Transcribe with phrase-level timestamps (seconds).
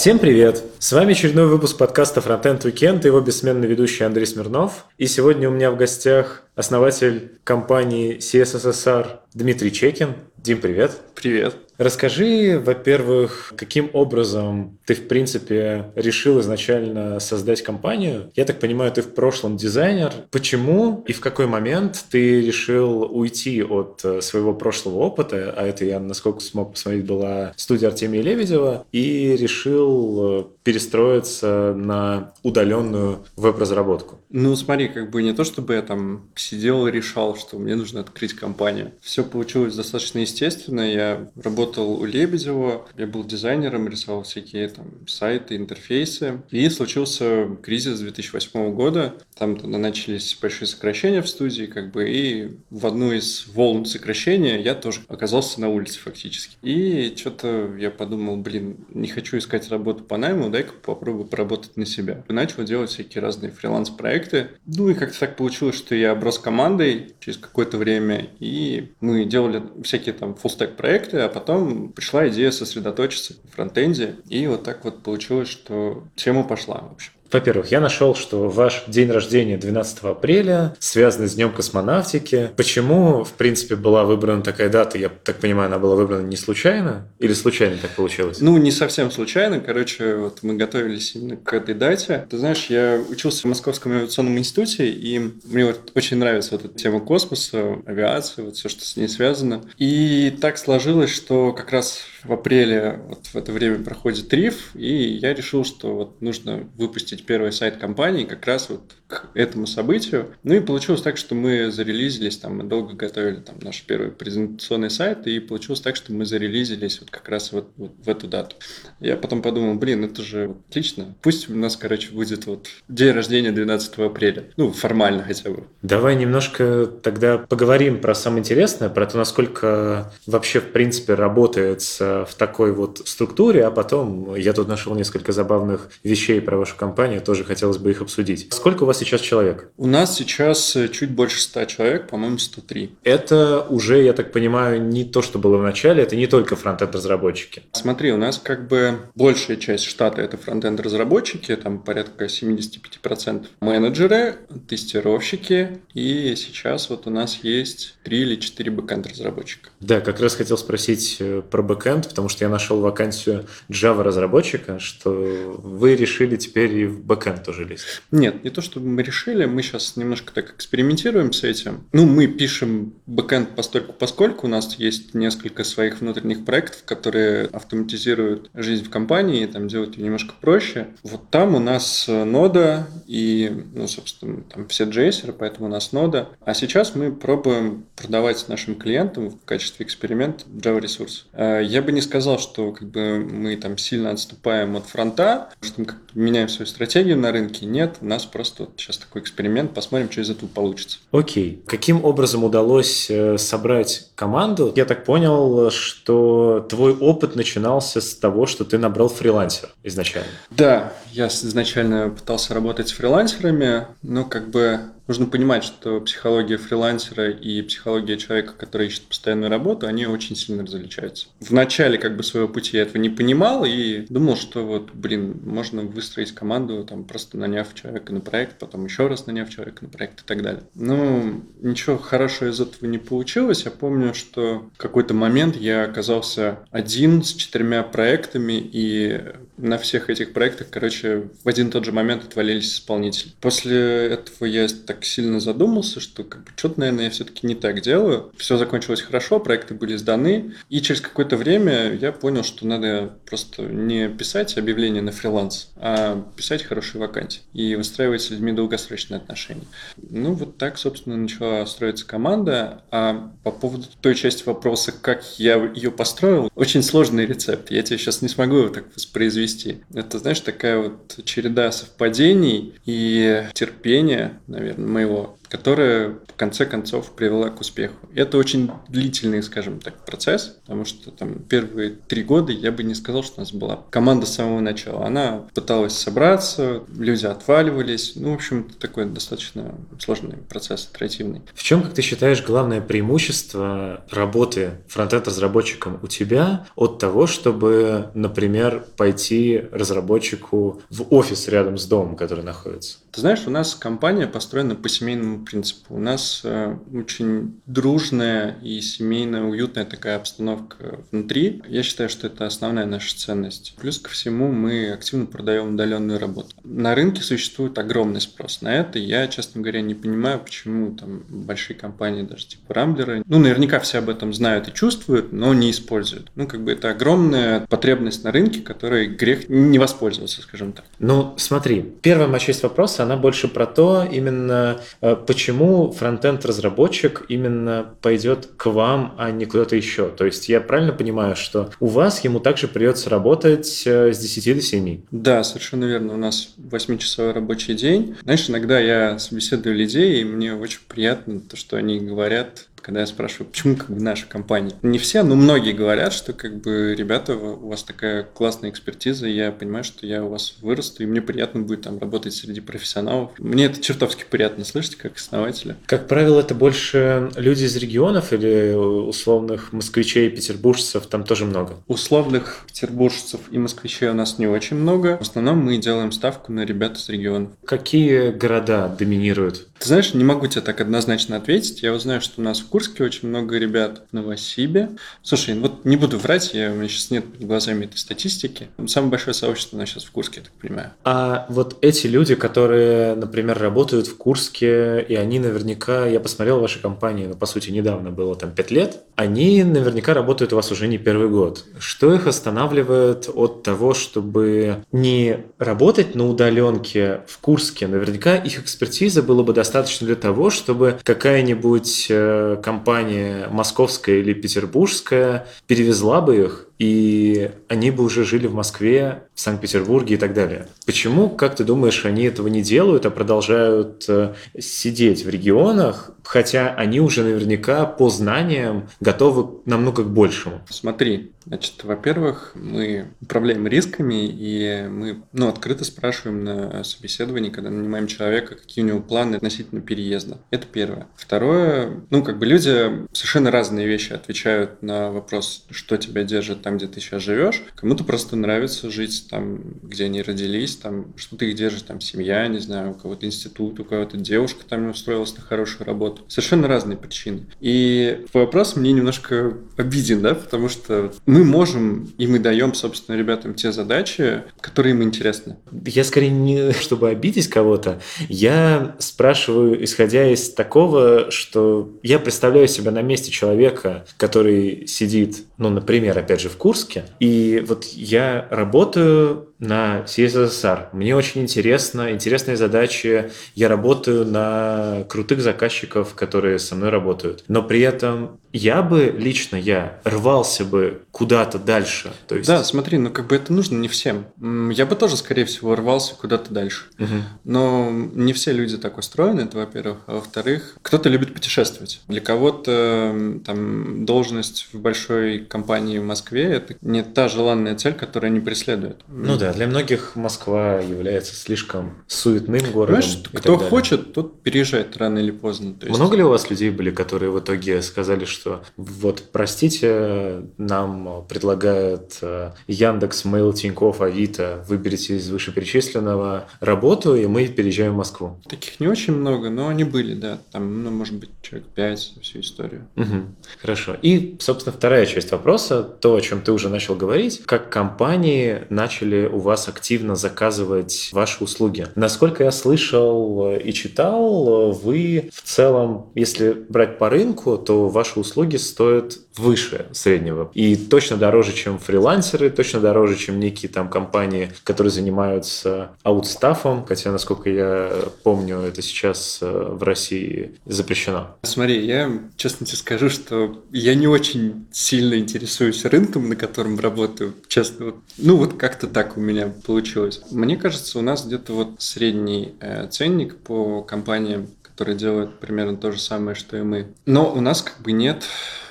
[0.00, 0.64] Всем привет!
[0.78, 4.86] С вами очередной выпуск подкаста Frontend Weekend и его бессменный ведущий Андрей Смирнов.
[4.96, 10.14] И сегодня у меня в гостях основатель компании CSSR Дмитрий Чекин.
[10.38, 10.92] Дим, привет!
[11.14, 11.54] Привет!
[11.80, 18.30] Расскажи, во-первых, каким образом ты, в принципе, решил изначально создать компанию.
[18.36, 20.12] Я так понимаю, ты в прошлом дизайнер.
[20.30, 25.86] Почему и в какой момент ты решил уйти от э, своего прошлого опыта, а это
[25.86, 34.18] я, насколько смог посмотреть, была студия Артемия Лебедева, и решил э, перестроиться на удаленную веб-разработку?
[34.28, 38.00] Ну, смотри, как бы не то, чтобы я там сидел и решал, что мне нужно
[38.00, 38.92] открыть компанию.
[39.00, 40.82] Все получилось достаточно естественно.
[40.82, 46.42] Я работал работал у Лебедева, я был дизайнером, рисовал всякие там сайты, интерфейсы.
[46.50, 49.14] И случился кризис 2008 года.
[49.38, 54.74] Там начались большие сокращения в студии, как бы, и в одну из волн сокращения я
[54.74, 56.56] тоже оказался на улице фактически.
[56.62, 61.86] И что-то я подумал, блин, не хочу искать работу по найму, дай-ка попробую поработать на
[61.86, 62.24] себя.
[62.28, 64.48] И начал делать всякие разные фриланс-проекты.
[64.66, 69.62] Ну и как-то так получилось, что я оброс командой через какое-то время, и мы делали
[69.82, 74.84] всякие там фуллстек проекты, а потом потом пришла идея сосредоточиться в фронтенде, и вот так
[74.84, 77.12] вот получилось, что тема пошла, в общем.
[77.32, 82.50] Во-первых, я нашел, что ваш день рождения 12 апреля связан с Днем космонавтики.
[82.56, 84.98] Почему, в принципе, была выбрана такая дата?
[84.98, 87.08] Я так понимаю, она была выбрана не случайно?
[87.18, 88.40] Или случайно так получилось?
[88.40, 89.60] Ну, не совсем случайно.
[89.60, 92.26] Короче, вот мы готовились именно к этой дате.
[92.28, 96.78] Ты знаешь, я учился в Московском авиационном институте, и мне вот очень нравится вот эта
[96.78, 99.62] тема космоса, авиации, вот все, что с ней связано.
[99.78, 104.94] И так сложилось, что как раз в апреле вот в это время проходит риф, и
[104.94, 110.34] я решил, что вот нужно выпустить первый сайт компании как раз вот к этому событию.
[110.44, 114.90] Ну и получилось так, что мы зарелизились, там мы долго готовили там наш первый презентационный
[114.90, 118.56] сайт, и получилось так, что мы зарелизились вот как раз вот, вот в эту дату.
[119.00, 121.14] Я потом подумал, блин, это же отлично.
[121.22, 124.44] Пусть у нас, короче, будет вот день рождения 12 апреля.
[124.56, 125.64] Ну, формально хотя бы.
[125.82, 131.82] Давай немножко тогда поговорим про самое интересное, про то, насколько вообще, в принципе, работает
[132.28, 137.20] в такой вот структуре, а потом я тут нашел несколько забавных вещей про вашу компанию,
[137.20, 138.48] тоже хотелось бы их обсудить.
[138.52, 139.70] Сколько у вас сейчас человек?
[139.76, 142.96] У нас сейчас э, чуть больше 100 человек, по-моему, 103.
[143.04, 147.62] Это уже, я так понимаю, не то, что было в начале, это не только фронтенд-разработчики.
[147.72, 154.36] Смотри, у нас как бы большая часть штата– это фронтенд-разработчики, там порядка 75% менеджеры,
[154.68, 159.70] тестировщики, и сейчас вот у нас есть 3 или 4 бэкенд-разработчика.
[159.80, 161.62] Да, как раз хотел спросить э, про
[162.00, 167.64] бэкенд, потому что я нашел вакансию Java-разработчика, что вы решили теперь и в бэкенд тоже
[167.64, 168.02] лезть.
[168.10, 171.84] Нет, не то, чтобы мы решили, мы сейчас немножко так экспериментируем с этим.
[171.92, 178.50] Ну, мы пишем бэкэнд постольку поскольку, у нас есть несколько своих внутренних проектов, которые автоматизируют
[178.54, 180.88] жизнь в компании, там делают ее немножко проще.
[181.02, 186.28] Вот там у нас нода и, ну, собственно, там все джейсеры, поэтому у нас нода.
[186.44, 191.26] А сейчас мы пробуем продавать нашим клиентам в качестве эксперимента Java ресурс.
[191.32, 195.80] Э, я бы не сказал, что как бы мы там сильно отступаем от фронта, что
[195.80, 197.66] мы как-то меняем свою стратегию на рынке.
[197.66, 200.98] Нет, у нас просто вот сейчас такой эксперимент, посмотрим, что из этого получится.
[201.12, 201.62] Окей.
[201.66, 204.70] Каким образом удалось э, собрать команду?
[204.76, 210.28] Я так понял, что твой опыт начинался с того, что ты набрал фрилансера изначально.
[210.50, 217.30] Да, я изначально пытался работать с фрилансерами, но как бы нужно понимать, что психология фрилансера
[217.30, 221.26] и психология человека, который ищет постоянную работу, они очень сильно различаются.
[221.40, 225.40] В начале как бы своего пути я этого не понимал и думал, что вот, блин,
[225.44, 229.90] можно выстроить команду, там, просто наняв человека на проект, потом еще раз наняв человека на
[229.90, 230.62] проект и так далее.
[230.76, 233.64] Ну, ничего хорошего из этого не получилось.
[233.64, 239.20] Я помню, что в какой-то момент я оказался один с четырьмя проектами, и
[239.56, 243.32] на всех этих проектах, короче, в один и тот же момент отвалились исполнители.
[243.40, 247.80] После этого я так сильно задумался, что как бы что-то, наверное, я все-таки не так
[247.80, 248.32] делаю.
[248.36, 253.62] Все закончилось хорошо, проекты были сданы, и через какое-то время я понял, что надо просто
[253.62, 259.66] не писать объявления на фриланс, а писать хорошие вакансии и выстраивать с людьми долгосрочные отношения.
[259.96, 262.82] Ну, вот так, собственно, начала строиться команда.
[262.90, 267.70] А по поводу той части вопроса, как я ее построил, очень сложный рецепт.
[267.70, 269.78] Я тебе сейчас не смогу его так воспроизвести.
[269.94, 277.50] Это, знаешь, такая вот череда совпадений и терпения, наверное, моего которая в конце концов привела
[277.50, 277.96] к успеху.
[278.14, 282.94] Это очень длительный, скажем так, процесс, потому что там первые три года я бы не
[282.94, 285.06] сказал, что у нас была команда с самого начала.
[285.06, 288.12] Она пыталась собраться, люди отваливались.
[288.14, 291.42] Ну, в общем, это такой достаточно сложный процесс, итеративный.
[291.54, 298.84] В чем, как ты считаешь, главное преимущество работы фронтенд-разработчиком у тебя от того, чтобы, например,
[298.96, 302.98] пойти разработчику в офис рядом с домом, который находится?
[303.12, 305.94] Ты знаешь, у нас компания построена по семейному принципу.
[305.94, 311.62] У нас э, очень дружная и семейная, уютная такая обстановка внутри.
[311.68, 313.74] Я считаю, что это основная наша ценность.
[313.80, 316.54] Плюс ко всему мы активно продаем удаленную работу.
[316.62, 318.98] На рынке существует огромный спрос на это.
[318.98, 323.98] Я, честно говоря, не понимаю, почему там большие компании, даже типа Рамблера, ну, наверняка все
[323.98, 326.30] об этом знают и чувствуют, но не используют.
[326.36, 330.84] Ну, как бы это огромная потребность на рынке, которой грех не воспользоваться, скажем так.
[330.98, 332.62] Ну, смотри, первая моя часть
[333.00, 339.46] вопроса она больше про то, именно э, почему фронтенд-разработчик именно пойдет к вам, а не
[339.46, 340.08] куда-то еще.
[340.08, 344.56] То есть я правильно понимаю, что у вас ему также придется работать э, с 10
[344.56, 345.00] до 7?
[345.10, 346.14] Да, совершенно верно.
[346.14, 348.16] У нас 8-часовой рабочий день.
[348.22, 353.06] Знаешь, иногда я собеседую людей, и мне очень приятно то, что они говорят, когда я
[353.06, 354.72] спрашиваю, почему как бы наша компания.
[354.82, 359.52] Не все, но многие говорят, что как бы, ребята, у вас такая классная экспертиза, я
[359.52, 363.32] понимаю, что я у вас вырасту, и мне приятно будет там работать среди профессионалов.
[363.38, 365.76] Мне это чертовски приятно слышать, как основателя.
[365.86, 371.76] Как правило, это больше люди из регионов или условных москвичей и петербуржцев там тоже много?
[371.86, 375.18] Условных петербуржцев и москвичей у нас не очень много.
[375.18, 377.52] В основном мы делаем ставку на ребят из регионов.
[377.64, 379.69] Какие города доминируют?
[379.80, 381.82] Ты знаешь, не могу тебе так однозначно ответить.
[381.82, 384.90] Я вот знаю, что у нас в Курске очень много ребят в Новосибе.
[385.22, 388.68] Слушай, вот не буду врать, я, у меня сейчас нет перед глазами этой статистики.
[388.86, 390.90] Самое большое сообщество у нас сейчас в Курске, я так понимаю.
[391.02, 396.78] А вот эти люди, которые, например, работают в Курске, и они наверняка, я посмотрел ваши
[396.78, 400.88] компании, ну, по сути, недавно было там 5 лет, они наверняка работают у вас уже
[400.88, 401.64] не первый год.
[401.78, 407.86] Что их останавливает от того, чтобы не работать на удаленке в Курске?
[407.86, 409.69] Наверняка их экспертиза было бы достаточно
[410.06, 418.02] для того, чтобы какая-нибудь э, компания московская или петербургская перевезла бы их, и они бы
[418.02, 420.66] уже жили в Москве, в Санкт-Петербурге и так далее.
[420.86, 426.74] Почему, как ты думаешь, они этого не делают, а продолжают э, сидеть в регионах, хотя
[426.74, 430.62] они уже наверняка по знаниям готовы намного к большему?
[430.70, 438.06] Смотри, значит, во-первых, мы управляем рисками, и мы ну, открыто спрашиваем на собеседовании, когда нанимаем
[438.06, 440.38] человека, какие у него планы относительно переезда.
[440.50, 441.08] Это первое.
[441.16, 446.69] Второе, ну, как бы люди совершенно разные вещи отвечают на вопрос, что тебя держит там,
[446.76, 447.62] где ты сейчас живешь.
[447.74, 452.58] Кому-то просто нравится жить там, где они родились, там, что-то их держит, там, семья, не
[452.58, 456.22] знаю, у кого-то институт, у кого-то девушка там устроилась на хорошую работу.
[456.28, 457.46] Совершенно разные причины.
[457.60, 463.54] И вопрос мне немножко обиден, да, потому что мы можем и мы даем, собственно, ребятам
[463.54, 465.56] те задачи, которые им интересны.
[465.86, 472.90] Я скорее не чтобы обидеть кого-то, я спрашиваю, исходя из такого, что я представляю себя
[472.90, 479.49] на месте человека, который сидит, ну, например, опять же, в Курске, и вот я работаю
[479.60, 480.88] на CSSR.
[480.92, 483.30] Мне очень интересно, интересные задачи.
[483.54, 487.44] Я работаю на крутых заказчиков, которые со мной работают.
[487.48, 492.12] Но при этом я бы, лично я, рвался бы куда-то дальше.
[492.26, 492.48] То есть...
[492.48, 494.24] Да, смотри, ну как бы это нужно не всем.
[494.72, 496.86] Я бы тоже, скорее всего, рвался куда-то дальше.
[496.98, 497.08] Угу.
[497.44, 499.98] Но не все люди так устроены, это во-первых.
[500.06, 502.00] А во-вторых, кто-то любит путешествовать.
[502.08, 508.30] Для кого-то там должность в большой компании в Москве– это не та желанная цель, которую
[508.30, 509.04] они преследуют.
[509.06, 513.02] Ну да, для многих Москва является слишком суетным городом.
[513.02, 515.74] Знаешь, кто хочет, тот переезжает рано или поздно.
[515.74, 515.98] То есть...
[515.98, 522.18] Много ли у вас людей были, которые в итоге сказали, что вот простите, нам предлагают
[522.22, 528.38] э, Яндекс, Mail, Тинькофф, Авито, выберите из вышеперечисленного работу, и мы переезжаем в Москву?
[528.48, 530.38] Таких не очень много, но они были, да.
[530.52, 532.86] Там, ну, может быть, человек пять всю историю.
[532.96, 533.24] Угу.
[533.60, 533.96] Хорошо.
[534.02, 539.26] И, собственно, вторая часть вопроса, то, о чем ты уже начал говорить, как компании начали
[539.40, 541.86] вас активно заказывать ваши услуги.
[541.94, 548.56] Насколько я слышал и читал, вы в целом, если брать по рынку, то ваши услуги
[548.56, 550.50] стоят выше среднего.
[550.54, 557.10] И точно дороже, чем фрилансеры, точно дороже, чем некие там компании, которые занимаются аутстафом, хотя,
[557.12, 557.90] насколько я
[558.22, 561.36] помню, это сейчас э, в России запрещено.
[561.42, 567.34] Смотри, я честно тебе скажу, что я не очень сильно интересуюсь рынком, на котором работаю.
[567.48, 569.29] Честно, ну вот как-то так у меня
[569.64, 570.22] получилось.
[570.30, 575.92] Мне кажется, у нас где-то вот средний э, ценник по компаниям, которые делают примерно то
[575.92, 576.88] же самое, что и мы.
[577.06, 578.24] Но у нас как бы нет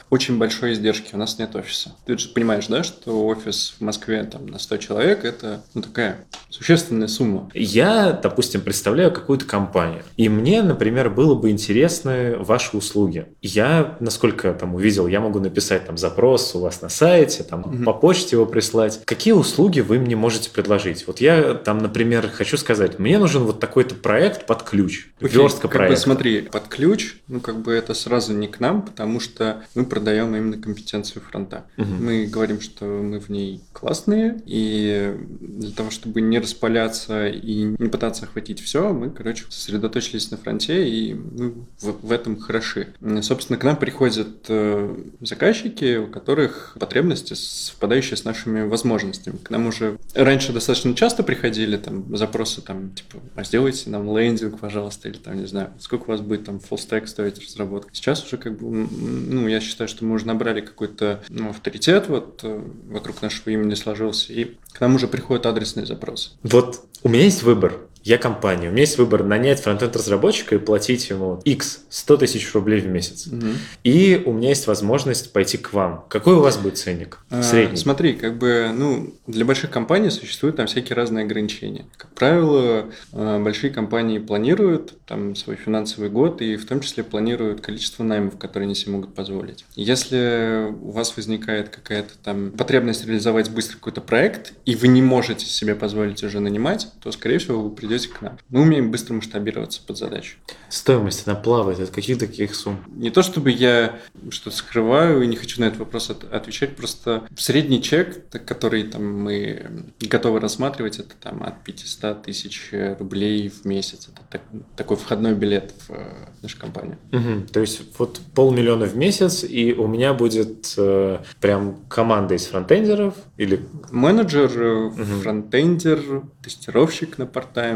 [0.10, 1.96] очень большой издержки, у нас нет офиса.
[2.06, 6.26] Ты же понимаешь, да, что офис в Москве там на 100 человек– это ну, такая
[6.50, 7.50] существенная сумма.
[7.54, 13.28] Я, допустим, представляю какую-то компанию, и мне, например, было бы интересны ваши услуги.
[13.42, 17.84] Я, насколько там увидел, я могу написать там запрос у вас на сайте, там угу.
[17.84, 19.02] по почте его прислать.
[19.06, 21.06] Какие услуги вы мне можете предложить?
[21.08, 25.64] Вот я там, например, хочу сказать, мне нужен вот такой-то проект под ключ, Окей, верстка
[25.64, 25.96] как проекта.
[25.96, 29.86] Бы, смотри, под ключ, ну как бы это сразу не к нам, потому что мы
[30.00, 31.66] продаем именно компетенцию фронта.
[31.78, 31.88] Угу.
[32.00, 37.90] Мы говорим, что мы в ней классные, и для того, чтобы не распаляться и не
[37.90, 42.94] пытаться охватить все, мы, короче, сосредоточились на фронте, и мы в, в этом хороши.
[43.22, 49.36] Собственно, к нам приходят э, заказчики, у которых потребности совпадающие с нашими возможностями.
[49.44, 54.60] К нам уже раньше достаточно часто приходили там запросы, там, типа, а сделайте нам лендинг,
[54.60, 57.90] пожалуйста, или там, не знаю, сколько у вас будет там full stack стоить разработка.
[57.94, 62.42] Сейчас уже как бы, ну, я считаю, что мы уже набрали какой-то ну, авторитет, вот
[62.44, 66.32] э, вокруг нашего имени сложился, и к нам уже приходят адресные запросы.
[66.44, 70.58] Вот у меня есть выбор я компания, у меня есть выбор нанять фронтенд разработчика и
[70.58, 73.28] платить ему X 100 тысяч рублей в месяц.
[73.28, 73.46] Угу.
[73.84, 76.06] И у меня есть возможность пойти к вам.
[76.10, 77.20] Какой у вас будет ценник?
[77.30, 77.78] А, Средний.
[77.78, 81.86] Смотри, как бы, ну, для больших компаний существуют там всякие разные ограничения.
[81.98, 87.62] Как правило, а, большие компании планируют там свой финансовый год и в том числе планируют
[87.62, 89.66] количество наймов, которые они себе могут позволить.
[89.76, 95.46] Если у вас возникает какая-то там потребность реализовать быстро какой-то проект, и вы не можете
[95.46, 98.38] себе позволить уже нанимать, то, скорее всего, вы придете к нам.
[98.50, 100.38] Мы умеем быстро масштабироваться под задачу.
[100.70, 102.84] Стоимость, она плавает от каких таких сумм?
[102.88, 107.24] Не то, чтобы я что-то скрываю и не хочу на этот вопрос от- отвечать, просто
[107.36, 109.66] средний чек, который там мы
[110.00, 112.70] готовы рассматривать, это там от 500 тысяч
[113.00, 114.10] рублей в месяц.
[114.10, 114.42] Это так,
[114.76, 116.98] такой входной билет в э, нашу компанию.
[117.12, 117.48] Угу.
[117.52, 123.16] То есть вот полмиллиона в месяц, и у меня будет э, прям команда из фронтендеров
[123.38, 123.66] или...
[123.92, 125.04] Менеджер, угу.
[125.22, 127.26] фронтендер, тестировщик на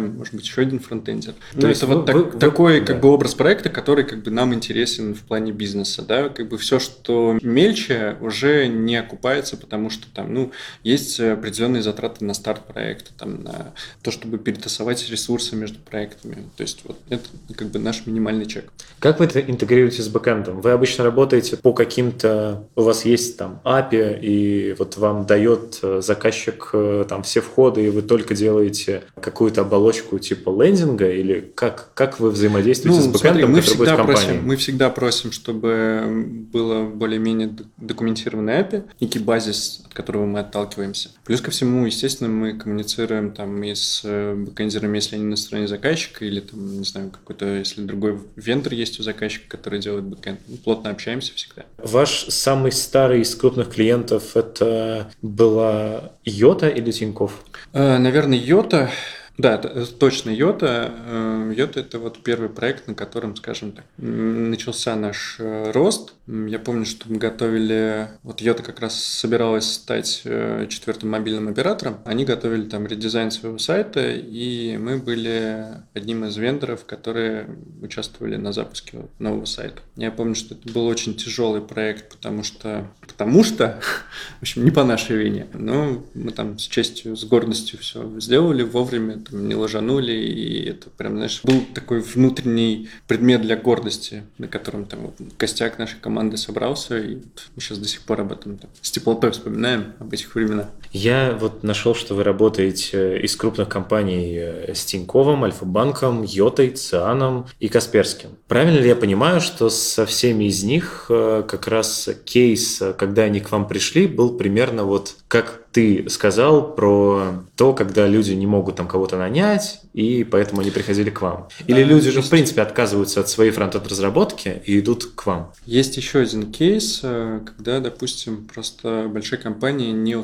[0.03, 1.33] part-time, может быть, еще один фронтендер.
[1.33, 3.01] То ну, это вы, вот так, вы, такой вы, как да.
[3.01, 6.79] бы образ проекта, который как бы нам интересен в плане бизнеса, да, как бы все,
[6.79, 10.51] что мельче, уже не окупается, потому что там, ну,
[10.83, 16.35] есть определенные затраты на старт проекта, там, на то, чтобы перетасовать ресурсы между проектами.
[16.55, 17.23] То есть вот это
[17.55, 18.71] как бы наш минимальный чек.
[18.99, 20.61] Как вы это интегрируете с бэкэндом?
[20.61, 26.01] Вы обычно работаете по каким-то, у вас есть там API, и вот вам дает э,
[26.01, 31.91] заказчик э, там все входы, и вы только делаете какую-то оболочку типа лендинга, или как,
[31.93, 36.03] как вы взаимодействуете ну, с бэкэндом, мы всегда просим, Мы всегда просим, чтобы
[36.51, 41.09] было более-менее документированный API, некий базис, от которого мы отталкиваемся.
[41.25, 45.67] Плюс ко всему, естественно, мы коммуницируем там и с э, бэкэндерами, если они на стороне
[45.67, 50.39] заказчика, или там, не знаю, какой-то, если другой вендор есть у заказчика, который делает бэкэнд.
[50.47, 51.63] Мы плотно общаемся всегда.
[51.77, 57.43] Ваш самый старый из крупных клиентов это была Йота или Тиньков?
[57.73, 58.89] Э, наверное, Йота.
[59.37, 60.93] Да, точно Йота.
[61.07, 66.13] Э, Йота– это вот первый проект, на котором, скажем так, начался наш э, рост.
[66.27, 68.09] Я помню, что мы готовили...
[68.21, 71.97] Вот Йота как раз собиралась стать э, четвертым мобильным оператором.
[72.05, 77.49] Они готовили там редизайн своего сайта, и мы были одним из вендоров, которые
[77.81, 79.81] участвовали на запуске нового сайта.
[79.95, 82.87] Я помню, что это был очень тяжелый проект, потому что...
[83.01, 83.81] Потому что,
[84.39, 85.47] в общем, не по нашей вине.
[85.53, 90.89] Но мы там с честью, с гордостью все сделали вовремя там, не ложанули, и это
[90.89, 96.37] прям, знаешь, был такой внутренний предмет для гордости, на котором там вот, костяк нашей команды
[96.37, 100.33] собрался, и мы сейчас до сих пор об этом там, с теплотой вспоминаем, об этих
[100.35, 100.67] временах.
[100.93, 107.47] Я вот нашел, что вы работаете из крупных компаний э, с Тиньковым, Альфа-банком, Йотой, Цианом
[107.59, 108.29] и Касперским.
[108.47, 113.39] Правильно ли я понимаю, что со всеми из них э, как раз кейс, когда они
[113.39, 118.75] к вам пришли, был примерно вот как ты сказал про то, когда люди не могут
[118.75, 121.47] там кого-то нанять, и поэтому они приходили к вам.
[121.65, 125.51] Или да, люди же, в принципе, отказываются от своей фронтенд разработки и идут к вам.
[125.65, 130.15] Есть еще один кейс, э, когда, допустим, просто большая компания не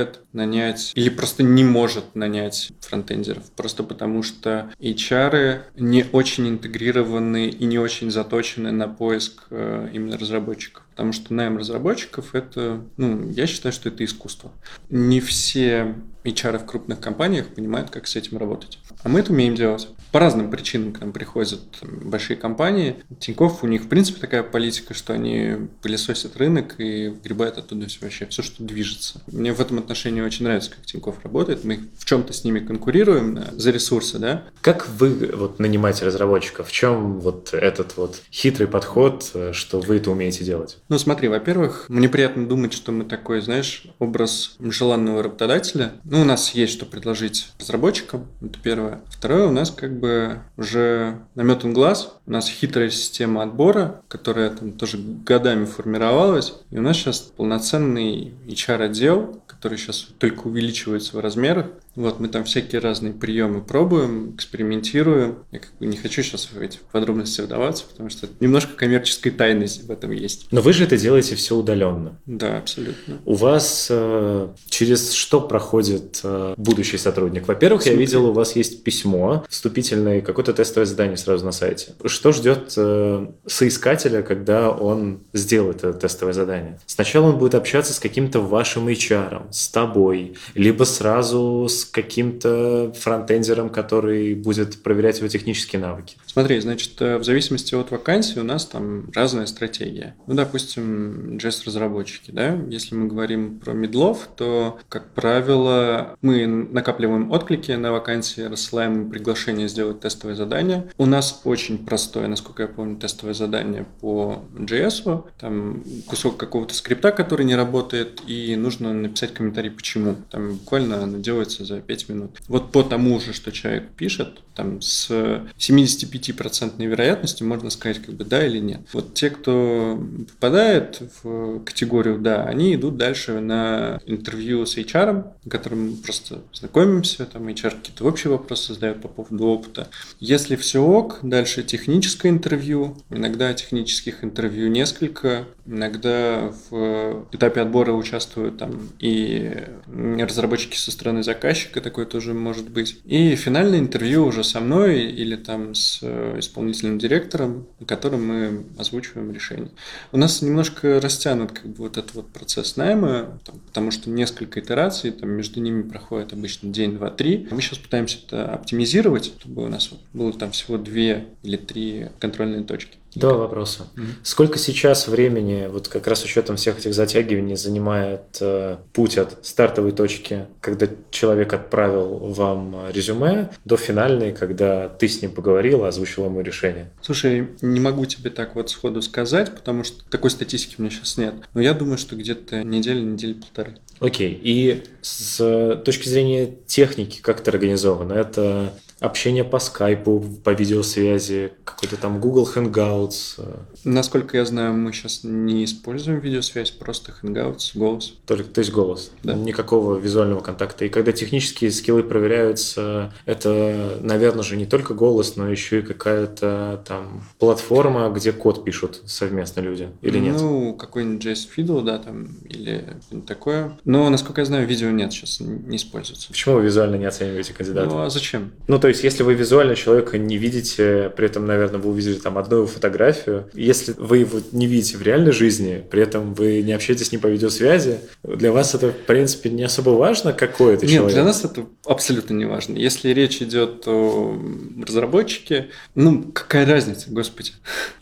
[0.00, 7.48] успевает нанять или просто не может нанять фронтендеров, просто потому что HR не очень интегрированы
[7.48, 10.84] и не очень заточены на поиск э, именно разработчиков.
[10.90, 14.52] Потому что найм разработчиков это, ну, я считаю, что это искусство.
[14.88, 18.78] Не все HR в крупных компаниях понимают, как с этим работать.
[19.02, 19.88] А мы это умеем делать.
[20.12, 22.96] По разным причинам к нам приходят большие компании.
[23.18, 27.98] Тиньков, у них, в принципе, такая политика, что они пылесосят рынок и вгребают оттуда все
[28.02, 29.22] вообще, все, что движется.
[29.26, 31.64] Мне в этом отношении очень нравится, как Тиньков работает.
[31.64, 34.44] Мы в чем-то с ними конкурируем за ресурсы, да.
[34.60, 36.68] Как вы вот нанимаете разработчиков?
[36.68, 40.78] В чем вот этот вот хитрый подход, что вы это умеете делать?
[40.88, 45.92] Ну, смотри, во-первых, мне приятно думать, что мы такой, знаешь, образ желанного работодателя.
[46.04, 49.02] Ну, у нас есть что предложить разработчикам, это первое.
[49.08, 54.72] Второе, у нас как бы уже наметан глаз, у нас хитрая система отбора, которая там
[54.72, 61.66] тоже годами формировалась, и у нас сейчас полноценный HR-отдел, который сейчас только увеличивается в размерах.
[61.96, 65.38] Вот мы там всякие разные приемы пробуем, экспериментируем.
[65.50, 69.82] Я как бы не хочу сейчас в эти подробности вдаваться, потому что немножко коммерческой тайности
[69.84, 70.46] в этом есть.
[70.50, 72.18] Но вы же это делаете все удаленно.
[72.26, 73.20] Да, абсолютно.
[73.24, 77.48] У вас э, через что проходит э, будущий сотрудник?
[77.48, 81.94] Во-первых, я видел, у вас есть письмо вступительное, какое-то тестовое задание сразу на сайте.
[82.04, 86.78] Что ждет э, соискателя, когда он сделает это тестовое задание?
[86.86, 93.70] Сначала он будет общаться с каким-то вашим HR, с тобой, либо сразу с каким-то фронтендером,
[93.70, 96.16] который будет проверять его технические навыки?
[96.26, 100.14] Смотри, значит, э, в зависимости от вакансии у нас там разная стратегия.
[100.26, 107.72] Ну, допустим, JS-разработчики, да, если мы говорим про медлов, то, как правило, мы накапливаем отклики
[107.72, 110.90] на вакансии, рассылаем приглашение сделать тестовое задание.
[110.98, 115.24] У нас очень простое, насколько я помню, тестовое задание по JS.
[115.38, 120.16] Там кусок какого-то скрипта, который не работает, и нужно написать комментарий, почему.
[120.30, 122.38] Там буквально делается за 5 минут.
[122.48, 128.24] Вот по тому же, что человек пишет, там с 75% вероятностью можно сказать как бы
[128.24, 128.80] да или нет.
[128.92, 129.98] Вот те, кто
[130.34, 137.26] попадает в категорию да, они идут дальше на интервью с HR, на котором просто знакомимся,
[137.26, 139.88] там HR какие-то общие вопросы задают по поводу опыта.
[140.18, 148.58] Если все ок, дальше техническое интервью, иногда технических интервью несколько, иногда в этапе отбора участвуют
[148.58, 153.00] там и разработчики со стороны заказчика, такое тоже может быть.
[153.04, 158.64] И финальное интервью уже со мной или там с э, исполнительным директором, на котором мы
[158.78, 159.70] озвучиваем решение.
[160.12, 164.60] У нас немножко растянут как бы вот этот вот процесс найма, там, потому что несколько
[164.60, 167.46] итераций, там между ними проходит обычно день, два, три.
[167.50, 172.64] Мы сейчас пытаемся это оптимизировать, чтобы у нас было там всего две или три контрольные
[172.64, 172.99] точки.
[173.14, 173.86] Два вопроса.
[173.96, 174.04] Mm-hmm.
[174.22, 179.92] Сколько сейчас времени, вот как раз учетом всех этих затягиваний, занимает э, путь от стартовой
[179.92, 186.40] точки, когда человек отправил вам резюме, до финальной, когда ты с ним поговорил, озвучил ему
[186.40, 186.90] решение?
[187.02, 191.16] Слушай, не могу тебе так вот сходу сказать, потому что такой статистики у меня сейчас
[191.16, 191.34] нет.
[191.54, 193.76] Но я думаю, что где-то неделя, недели полторы.
[193.98, 194.38] Окей.
[194.42, 198.12] И с точки зрения техники, как это организовано?
[198.12, 203.58] Это общение по скайпу, по видеосвязи, какой-то там Google Hangouts.
[203.84, 208.14] Насколько я знаю, мы сейчас не используем видеосвязь, просто Hangouts, голос.
[208.26, 209.10] Только, то есть голос?
[209.22, 209.34] Да.
[209.34, 210.84] Никакого визуального контакта.
[210.84, 216.84] И когда технические скиллы проверяются, это, наверное же, не только голос, но еще и какая-то
[216.86, 220.36] там платформа, где код пишут совместно люди, или нет?
[220.38, 222.84] Ну, какой-нибудь JS Fiddle, да, там, или
[223.26, 223.78] такое.
[223.84, 226.28] Но, насколько я знаю, видео нет, сейчас не используется.
[226.28, 227.88] Почему вы визуально не оцениваете кандидата?
[227.88, 228.52] Ну, а зачем?
[228.68, 232.38] Ну, то есть, если вы визуально человека не видите, при этом, наверное, вы увидели там
[232.38, 236.72] одну его фотографию, если вы его не видите в реальной жизни, при этом вы не
[236.72, 240.96] общаетесь ним по видеосвязи, для вас это, в принципе, не особо важно, какой это Нет,
[240.96, 241.14] человек?
[241.14, 242.76] для нас это абсолютно не важно.
[242.76, 244.38] Если речь идет о
[244.86, 247.52] разработчике, ну, какая разница, господи.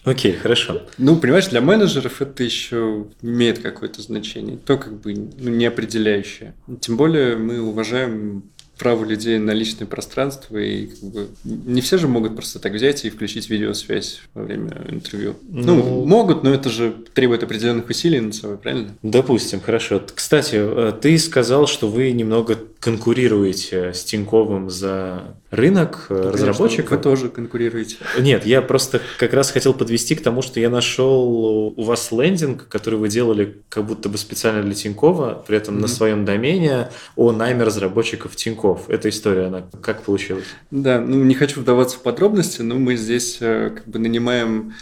[0.05, 0.83] Окей, хорошо.
[0.99, 6.55] Ну, понимаешь, для менеджеров это еще имеет какое-то значение, то как бы ну, не определяющее.
[6.81, 8.45] Тем более мы уважаем
[8.79, 13.05] право людей на личное пространство, и как бы не все же могут просто так взять
[13.05, 15.35] и включить видеосвязь во время интервью.
[15.49, 18.95] Ну, ну могут, но это же требует определенных усилий над собой, правильно?
[19.03, 20.03] Допустим, хорошо.
[20.15, 26.99] Кстати, э, ты сказал, что вы немного конкурируете с Тиньковым за рынок э, ну, разработчиков.
[26.99, 27.97] Вы тоже конкурируете.
[28.19, 32.69] Нет, я просто как раз хотел подвести к тому, что я нашел у вас лендинг,
[32.69, 35.81] который вы делали как будто бы специально для Тинькова, при этом mm-hmm.
[35.81, 38.37] на своем домене о найме разработчиков
[38.69, 38.91] Тиньков.
[38.91, 40.47] Эта история, она как получилась?
[40.71, 44.75] Да, ну не хочу вдаваться в подробности, но мы здесь э, как бы нанимаем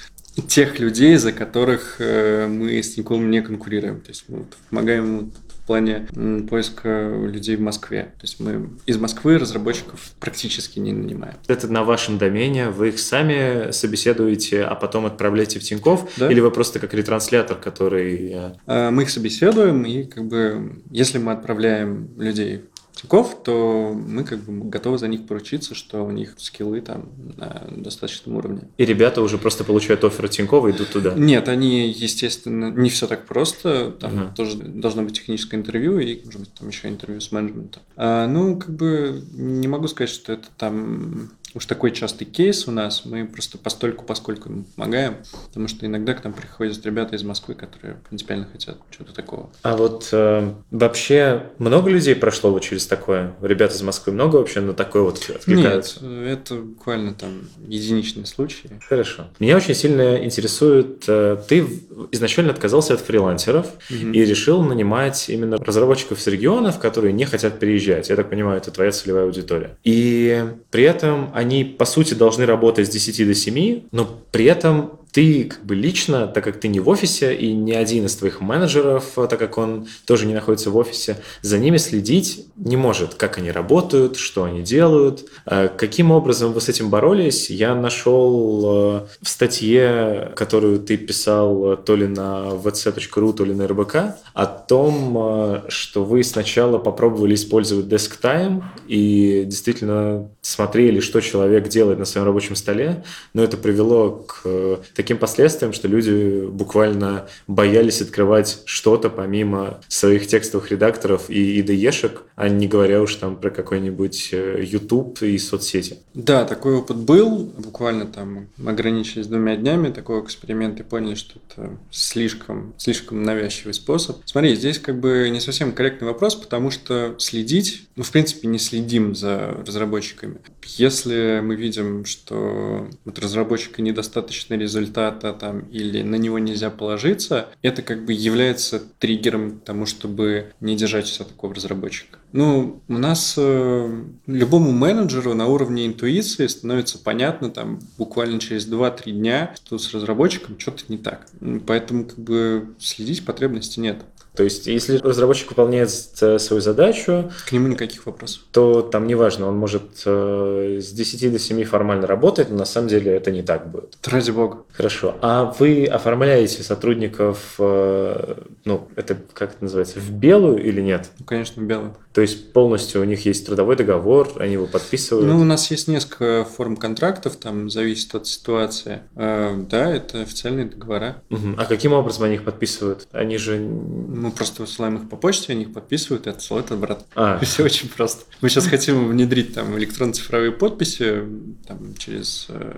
[0.48, 4.00] тех людей, за которых э, мы с Тиньковым не конкурируем.
[4.00, 6.06] То есть мы помогаем в плане
[6.48, 8.12] поиска людей в Москве.
[8.18, 11.34] То есть мы из Москвы разработчиков практически не нанимаем.
[11.48, 16.08] Это на вашем домене, вы их сами собеседуете, а потом отправляете в Тиньков?
[16.18, 16.30] Да.
[16.30, 18.54] Или вы просто как ретранслятор, который...
[18.66, 22.62] Э, мы их собеседуем, и как бы если мы отправляем людей
[22.96, 27.64] Тинькофф, то мы как бы готовы за них поручиться, что у них скиллы там на
[27.70, 28.62] достаточном уровне.
[28.78, 31.12] И ребята уже просто получают офер Тинькова и идут туда?
[31.14, 33.90] Нет, они, естественно, не все так просто.
[34.00, 34.34] Там uh-huh.
[34.34, 37.82] тоже должно быть техническое интервью и, может быть, там еще интервью с менеджментом.
[37.96, 42.70] А, ну, как бы не могу сказать, что это там уж такой частый кейс у
[42.70, 45.16] нас, мы просто постольку, поскольку мы помогаем,
[45.48, 49.48] потому что иногда к нам приходят ребята из Москвы, которые принципиально хотят чего-то такого.
[49.62, 53.34] А вот э, вообще много людей прошло вот через такое?
[53.40, 56.04] Ребята из Москвы много вообще на такое вот откликаются?
[56.04, 58.70] Нет, это буквально там единичные случаи.
[58.86, 59.28] Хорошо.
[59.38, 61.66] Меня очень сильно интересует, э, ты
[62.12, 64.10] изначально отказался от фрилансеров угу.
[64.12, 68.10] и решил нанимать именно разработчиков с регионов, которые не хотят переезжать.
[68.10, 69.78] Я так понимаю, это твоя целевая аудитория.
[69.84, 74.46] И при этом они они, по сути, должны работать с 10 до 7, но при
[74.46, 78.14] этом ты как бы лично, так как ты не в офисе, и ни один из
[78.16, 83.14] твоих менеджеров, так как он тоже не находится в офисе, за ними следить не может,
[83.14, 85.24] как они работают, что они делают.
[85.46, 91.78] Э, каким образом вы с этим боролись, я нашел э, в статье, которую ты писал
[91.78, 93.96] то ли на vc.ru, то ли на РБК,
[94.34, 101.98] о том, э, что вы сначала попробовали использовать DeskTime и действительно смотрели, что человек делает
[101.98, 103.02] на своем рабочем столе,
[103.32, 110.70] но это привело к таким последствиям, что люди буквально боялись открывать что-то помимо своих текстовых
[110.70, 115.98] редакторов и IDE-шек, а не говоря уж там про какой-нибудь э, YouTube и соцсети.
[116.14, 117.50] Да, такой опыт был.
[117.58, 124.18] Буквально там ограничились двумя днями такого эксперимента и поняли, что это слишком, слишком навязчивый способ.
[124.24, 128.58] Смотри, здесь как бы не совсем корректный вопрос, потому что следить, ну, в принципе, не
[128.58, 130.38] следим за разработчиками.
[130.64, 137.48] Если мы видим, что вот разработчика недостаточно результат результата там, или на него нельзя положиться,
[137.62, 142.18] это как бы является триггером тому, чтобы не держать все такого разработчика.
[142.32, 149.12] Ну, у нас э, любому менеджеру на уровне интуиции становится понятно там буквально через 2-3
[149.12, 151.26] дня, что с разработчиком что-то не так.
[151.66, 154.02] Поэтому как бы следить потребности нет.
[154.36, 157.32] То есть, если разработчик выполняет э, свою задачу...
[157.46, 158.42] К нему никаких вопросов.
[158.52, 162.88] То там неважно, он может э, с 10 до 7 формально работать, но на самом
[162.88, 163.96] деле это не так будет.
[164.06, 164.64] Ради бога.
[164.72, 165.16] Хорошо.
[165.22, 171.10] А вы оформляете сотрудников, э, ну, это как это называется, в белую или нет?
[171.18, 171.94] Ну, конечно, в белую.
[172.12, 175.26] То есть полностью у них есть трудовой договор, они его подписывают?
[175.26, 179.00] Ну, у нас есть несколько форм контрактов, там зависит от ситуации.
[179.16, 181.22] Э, да, это официальные договора.
[181.30, 181.56] Угу.
[181.58, 183.06] А каким образом они их подписывают?
[183.12, 183.58] Они же...
[183.58, 187.06] Мы просто высылаем их по почте, они их подписывают и отсылают обратно.
[187.14, 187.38] А.
[187.44, 188.24] Все очень просто.
[188.40, 191.22] Мы сейчас хотим внедрить там электронно-цифровые подписи,
[191.66, 192.76] там, через э,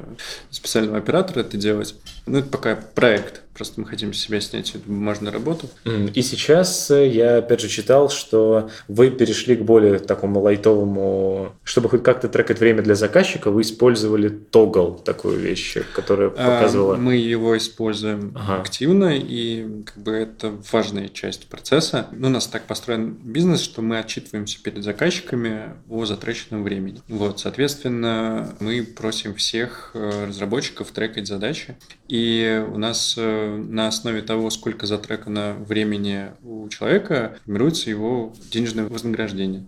[0.51, 1.95] специального оператора это делать.
[2.27, 3.43] Ну, это пока проект.
[3.59, 5.69] Просто мы хотим с себя снять эту бумажную работу.
[6.15, 11.89] И сейчас э, я опять же читал, что вы перешли к более такому лайтовому, чтобы
[11.89, 16.95] хоть как-то трекать время для заказчика, вы использовали тогл, такую вещь, которая а, показывала...
[16.95, 18.61] Мы его используем ага.
[18.61, 22.07] активно, и как бы это важная часть процесса.
[22.13, 27.01] Ну, у нас так построен бизнес, что мы отчитываемся перед заказчиками о затраченном времени.
[27.09, 34.23] Вот, соответственно, мы просим всех э, разработчиков трекать задачи, и у нас э, на основе
[34.23, 39.65] того, сколько затрекано времени у человека, формируется его денежное вознаграждение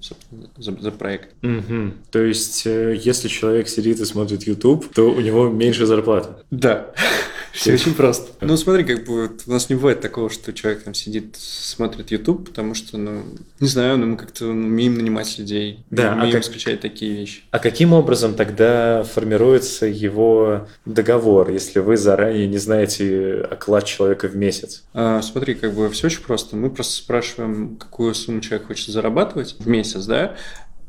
[0.57, 1.31] за, за проект.
[1.43, 1.93] Угу.
[2.11, 6.31] То есть, э, если человек сидит и смотрит YouTube, то у него меньше зарплаты.
[6.51, 6.91] Да.
[7.53, 8.31] Все очень просто.
[8.41, 12.49] Ну, смотри, как бы у нас не бывает такого, что человек там сидит, смотрит YouTube,
[12.49, 13.23] потому что, ну,
[13.59, 16.43] не знаю, ну, мы как-то умеем нанимать людей, да, умеем а как...
[16.43, 17.43] исключать такие вещи.
[17.51, 24.37] А каким образом тогда формируется его договор, если вы заранее не знаете оклад человека в
[24.37, 24.85] месяц?
[24.93, 26.57] А, смотри, как бы все очень просто.
[26.57, 30.37] Мы просто спрашиваем, какую сумму человек хочет зарабатывать в месяц, да,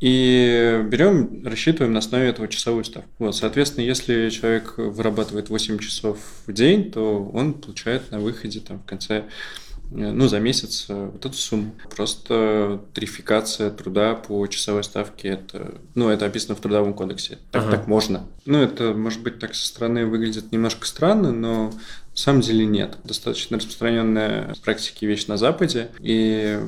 [0.00, 3.08] и берем, рассчитываем на основе этого часовую ставку.
[3.20, 8.80] Вот, соответственно, если человек вырабатывает 8 часов в день, то он получает на выходе там,
[8.80, 9.22] в конце э,
[9.92, 11.70] ну, за месяц э, вот эту сумму.
[11.94, 17.38] Просто тарификация труда по часовой ставке, это, ну, это описано в Трудовом кодексе.
[17.52, 17.76] Так, ага.
[17.76, 18.26] так можно.
[18.44, 21.72] Ну, это, может быть, так со стороны выглядит немножко странно, но
[22.12, 22.98] на самом деле нет.
[23.04, 25.88] Достаточно распространенная в практике вещь на Западе.
[25.98, 26.58] И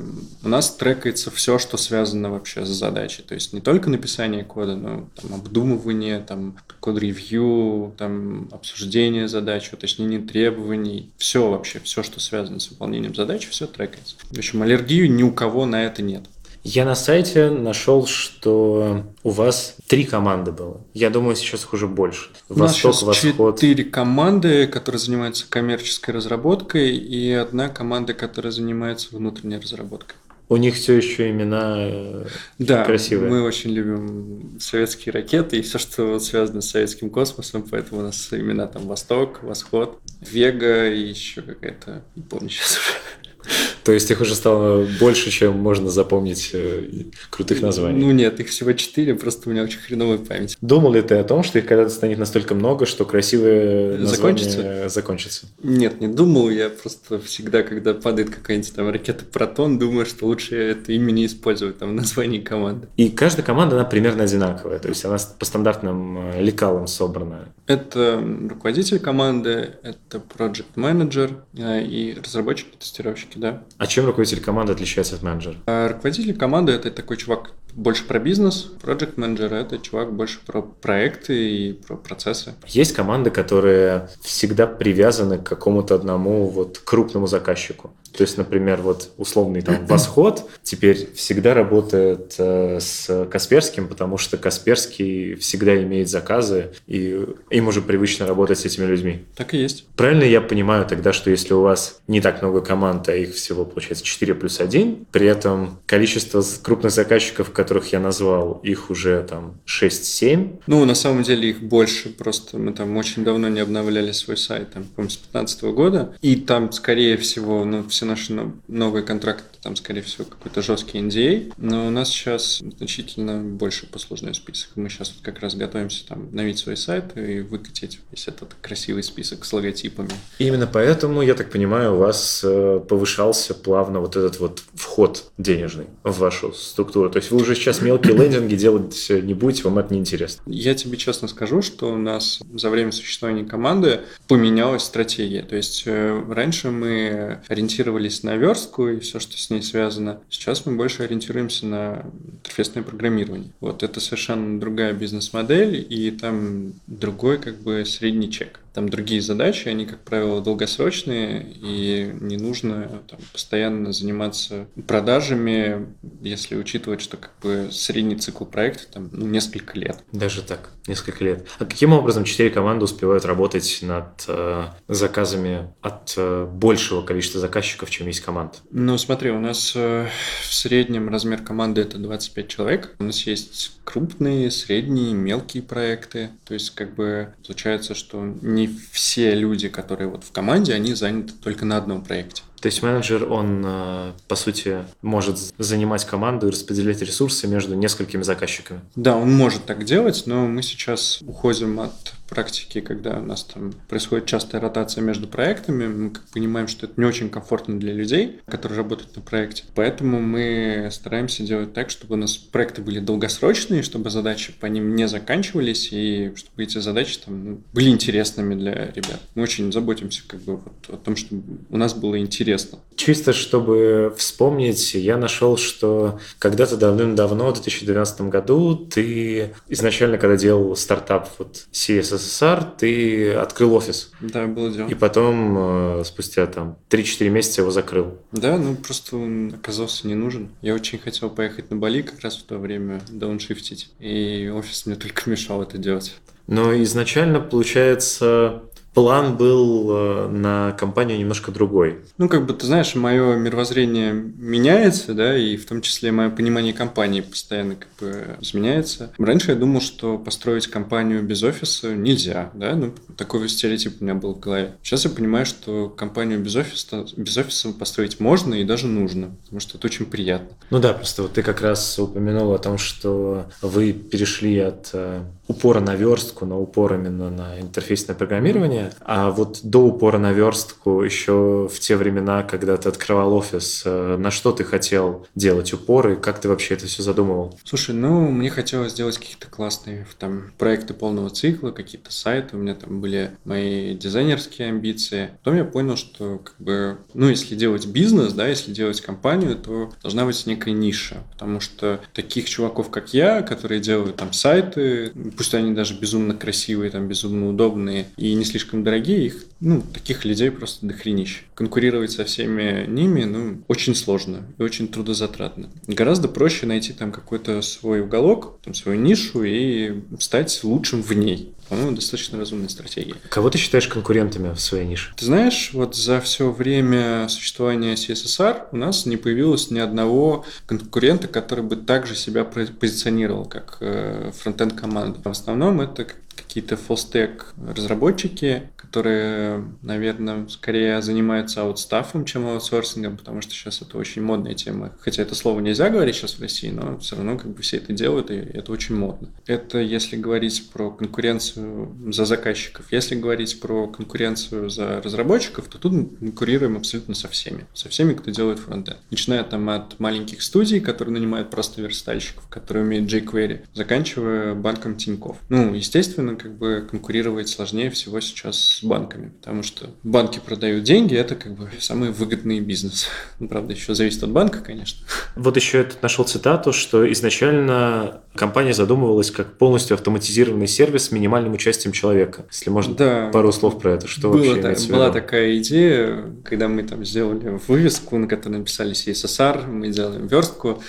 [0.43, 3.21] у нас трекается все, что связано вообще с задачей.
[3.21, 10.19] То есть не только написание кода, но там, обдумывание, там, код-ревью, там, обсуждение задач, уточнение
[10.19, 11.11] требований.
[11.17, 14.15] Все вообще, все, что связано с выполнением задачи, все трекается.
[14.31, 16.23] В общем, аллергию ни у кого на это нет.
[16.67, 20.81] Я на сайте нашел, что у вас три команды было.
[20.95, 22.31] Я думаю, сейчас их уже больше.
[22.49, 23.59] У Восток, нас Восход.
[23.59, 30.15] Четыре команды, которые занимаются коммерческой разработкой, и одна команда, которая занимается внутренней разработкой.
[30.49, 32.25] У них все еще имена э,
[32.57, 33.29] Да, красивые.
[33.29, 38.27] мы очень любим советские ракеты и все, что связано с советским космосом, поэтому у нас
[38.31, 43.53] имена там Восток, Восход, Вега и еще какая-то, не помню сейчас уже.
[43.85, 48.03] То есть их уже стало больше, чем можно запомнить э, крутых названий.
[48.03, 50.57] Ну нет, их всего четыре, просто у меня очень хреновая память.
[50.59, 54.89] Думал ли ты о том, что их когда-то станет настолько много, что красивые названия Закончится?
[54.89, 55.45] закончатся?
[55.61, 60.55] Нет, не думал, я просто всегда, когда падает какая-нибудь там ракета Протон, думаю, что лучше
[60.55, 62.87] это имя не использовать там в названии команды.
[62.97, 67.49] И каждая команда, она примерно одинаковая, то есть она по стандартным э, лекалам собрана.
[67.67, 68.19] Это
[68.49, 73.63] руководитель команды, это project менеджер и разработчики, тестировщики, да.
[73.77, 75.55] А чем руководитель команды отличается от менеджера?
[75.65, 80.61] А руководитель команды это такой чувак больше про бизнес, project менеджер это чувак больше про
[80.61, 82.53] проекты и про процессы.
[82.67, 87.91] Есть команды, которые всегда привязаны к какому-то одному вот крупному заказчику.
[88.17, 94.37] То есть, например, вот условный там Восход теперь всегда работает э, с Касперским, потому что
[94.37, 99.25] Касперский всегда имеет заказы, и им уже привычно работать с этими людьми.
[99.35, 99.85] Так и есть.
[99.97, 103.65] Правильно я понимаю тогда, что если у вас не так много команд, а их всего
[103.65, 109.59] получается 4 плюс 1, при этом количество крупных заказчиков, которых я назвал, их уже там
[109.65, 110.61] 6-7?
[110.67, 114.71] Ну, на самом деле их больше, просто мы там очень давно не обновляли свой сайт,
[114.73, 119.75] там, по-моему, с 2015 года, и там, скорее всего, ну, все наши новые контракты, там,
[119.75, 124.69] скорее всего, какой-то жесткий NDA, но у нас сейчас значительно больше послужной список.
[124.75, 129.01] Мы сейчас вот как раз готовимся там обновить свой сайт и выкатить весь этот красивый
[129.01, 130.11] список с логотипами.
[130.37, 135.87] Именно поэтому, я так понимаю, у вас э, повышался плавно вот этот вот вход денежный
[136.03, 137.09] в вашу структуру.
[137.09, 140.43] То есть вы уже сейчас мелкие лендинги делать не будете, вам это не интересно.
[140.45, 145.41] Я тебе честно скажу, что у нас за время существования команды поменялась стратегия.
[145.41, 150.21] То есть э, раньше мы ориентировались на верстку и все, что с ней связано.
[150.29, 153.51] Сейчас мы больше ориентируемся на интерфейсное программирование.
[153.59, 159.69] Вот это совершенно другая бизнес-модель, и там другой как бы средний чек там другие задачи,
[159.69, 165.87] они, как правило, долгосрочные, и не нужно там, постоянно заниматься продажами,
[166.21, 170.03] если учитывать, что как бы средний цикл проекта там ну, несколько лет.
[170.11, 171.47] Даже так, несколько лет.
[171.57, 177.89] А каким образом четыре команды успевают работать над э, заказами от э, большего количества заказчиков,
[177.89, 178.61] чем есть команд?
[178.71, 180.07] Ну, смотри, у нас э,
[180.41, 182.95] в среднем размер команды это 25 человек.
[182.99, 186.31] У нас есть крупные, средние, мелкие проекты.
[186.43, 191.33] То есть, как бы получается, что не все люди, которые вот в команде, они заняты
[191.33, 192.43] только на одном проекте.
[192.61, 198.23] То есть менеджер, он, э, по сути, может занимать команду и распределять ресурсы между несколькими
[198.23, 198.81] заказчиками.
[198.95, 201.93] Да, он может так делать, но мы сейчас уходим от
[202.29, 207.05] практики, когда у нас там происходит частая ротация между проектами, мы понимаем, что это не
[207.05, 209.63] очень комфортно для людей, которые работают на проекте.
[209.75, 214.95] Поэтому мы стараемся делать так, чтобы у нас проекты были долгосрочные, чтобы задачи по ним
[214.95, 219.19] не заканчивались, и чтобы эти задачи там, ну, были интересными для ребят.
[219.35, 222.79] Мы очень заботимся как бы вот о том, чтобы у нас было интересно.
[222.95, 230.75] Чисто чтобы вспомнить, я нашел, что когда-то давным-давно, в 2012 году, ты изначально, когда делал
[230.75, 234.11] стартап вот CSS СССР, ты открыл офис.
[234.19, 234.87] Да, было дело.
[234.87, 238.17] И потом, э, спустя там 3-4 месяца его закрыл.
[238.31, 240.49] Да, ну просто он оказался не нужен.
[240.61, 243.91] Я очень хотел поехать на Бали как раз в то время, дауншифтить.
[243.99, 246.15] И офис мне только мешал это делать.
[246.47, 248.63] Но изначально, получается,
[248.95, 251.99] план был э, на компанию немножко другой.
[252.17, 256.73] Ну, как бы, ты знаешь, мое мировоззрение меняется, да, и в том числе мое понимание
[256.73, 259.11] компании постоянно как бы изменяется.
[259.19, 264.15] Раньше я думал, что построить компанию без офиса нельзя, да, ну, такой стереотип у меня
[264.15, 264.75] был в голове.
[264.81, 269.59] Сейчас я понимаю, что компанию без офиса, без офиса построить можно и даже нужно, потому
[269.59, 270.55] что это очень приятно.
[270.69, 275.21] Ну да, просто вот ты как раз упомянул о том, что вы перешли от э,
[275.47, 281.01] упора на верстку, на упор именно на интерфейсное программирование, а вот до упора на верстку
[281.01, 286.15] еще в те времена, когда ты открывал офис, э, на что ты хотел делать упоры,
[286.15, 287.57] как ты вообще это все задумывал?
[287.63, 292.75] Слушай, ну, мне хотелось сделать какие-то классные там проекты полного цикла, какие-то сайты, у меня
[292.75, 295.31] там были мои дизайнерские амбиции.
[295.43, 299.91] Потом я понял, что как бы, ну, если делать бизнес, да, если делать компанию, то
[300.01, 305.53] должна быть некая ниша, потому что таких чуваков, как я, которые делают там сайты, пусть
[305.53, 310.25] они даже безумно красивые, там, безумно удобные и не слишком слишком дорогие, их, ну, таких
[310.25, 311.43] людей просто дохренище.
[311.53, 315.69] Конкурировать со всеми ними, ну, очень сложно и очень трудозатратно.
[315.87, 321.53] Гораздо проще найти там какой-то свой уголок, там, свою нишу и стать лучшим в ней.
[321.69, 323.15] По-моему, достаточно разумная стратегия.
[323.29, 325.13] Кого ты считаешь конкурентами в своей нише?
[325.15, 331.27] Ты знаешь, вот за все время существования CSSR у нас не появилось ни одного конкурента,
[331.27, 335.19] который бы также себя позиционировал как э, фронтенд команда.
[335.23, 343.51] В основном это какие-то фолстек разработчики, которые, наверное, скорее занимаются аутстафом, чем аутсорсингом, потому что
[343.51, 344.93] сейчас это очень модная тема.
[344.99, 347.93] Хотя это слово нельзя говорить сейчас в России, но все равно как бы все это
[347.93, 349.29] делают, и это очень модно.
[349.47, 352.85] Это если говорить про конкуренцию за заказчиков.
[352.91, 357.65] Если говорить про конкуренцию за разработчиков, то тут мы конкурируем абсолютно со всеми.
[357.73, 358.99] Со всеми, кто делает фронтенд.
[359.11, 365.37] Начиная там от маленьких студий, которые нанимают просто верстальщиков, которые умеют jQuery, заканчивая банком Тинькофф.
[365.49, 371.15] Ну, естественно, как бы конкурировать сложнее всего сейчас с банками, потому что банки продают деньги,
[371.15, 373.07] это как бы самый выгодный бизнес.
[373.37, 375.05] Ну, правда, еще зависит от банка, конечно.
[375.35, 381.53] Вот еще я нашел цитату, что изначально компания задумывалась как полностью автоматизированный сервис с минимальным
[381.53, 382.45] участием человека.
[382.49, 386.69] Если можно да, пару слов про это, что было вообще так, Была такая идея, когда
[386.69, 390.81] мы там сделали вывеску, на которой написали CSSR, мы делаем верстку,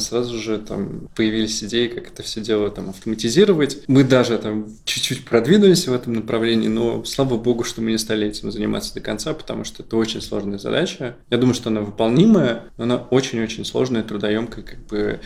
[0.00, 3.82] сразу же там появились идеи, как это все дело там автоматизировать.
[3.88, 8.26] Мы даже там чуть-чуть продвинулись в этом направлении, но слава богу, что мы не стали
[8.26, 11.16] этим заниматься до конца, потому что это очень сложная задача.
[11.30, 15.20] Я думаю, что она выполнимая, но она очень-очень сложная, трудоемкая, как бы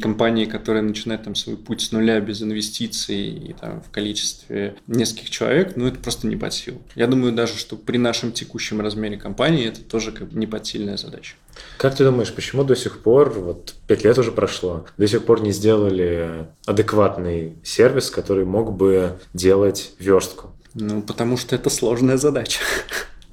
[0.00, 5.30] компании, которые начинают там свой путь с нуля без инвестиций и там в количестве нескольких
[5.30, 6.82] человек, ну это просто не под силу.
[6.94, 10.96] Я думаю даже, что при нашем текущем размере компании это тоже как бы не подсильная
[10.96, 11.36] задача.
[11.76, 15.42] Как ты думаешь, почему до сих пор, вот пять лет уже прошло, до сих пор
[15.42, 20.52] не сделали адекватный сервис, который мог бы делать верстку?
[20.74, 22.60] Ну, потому что это сложная задача.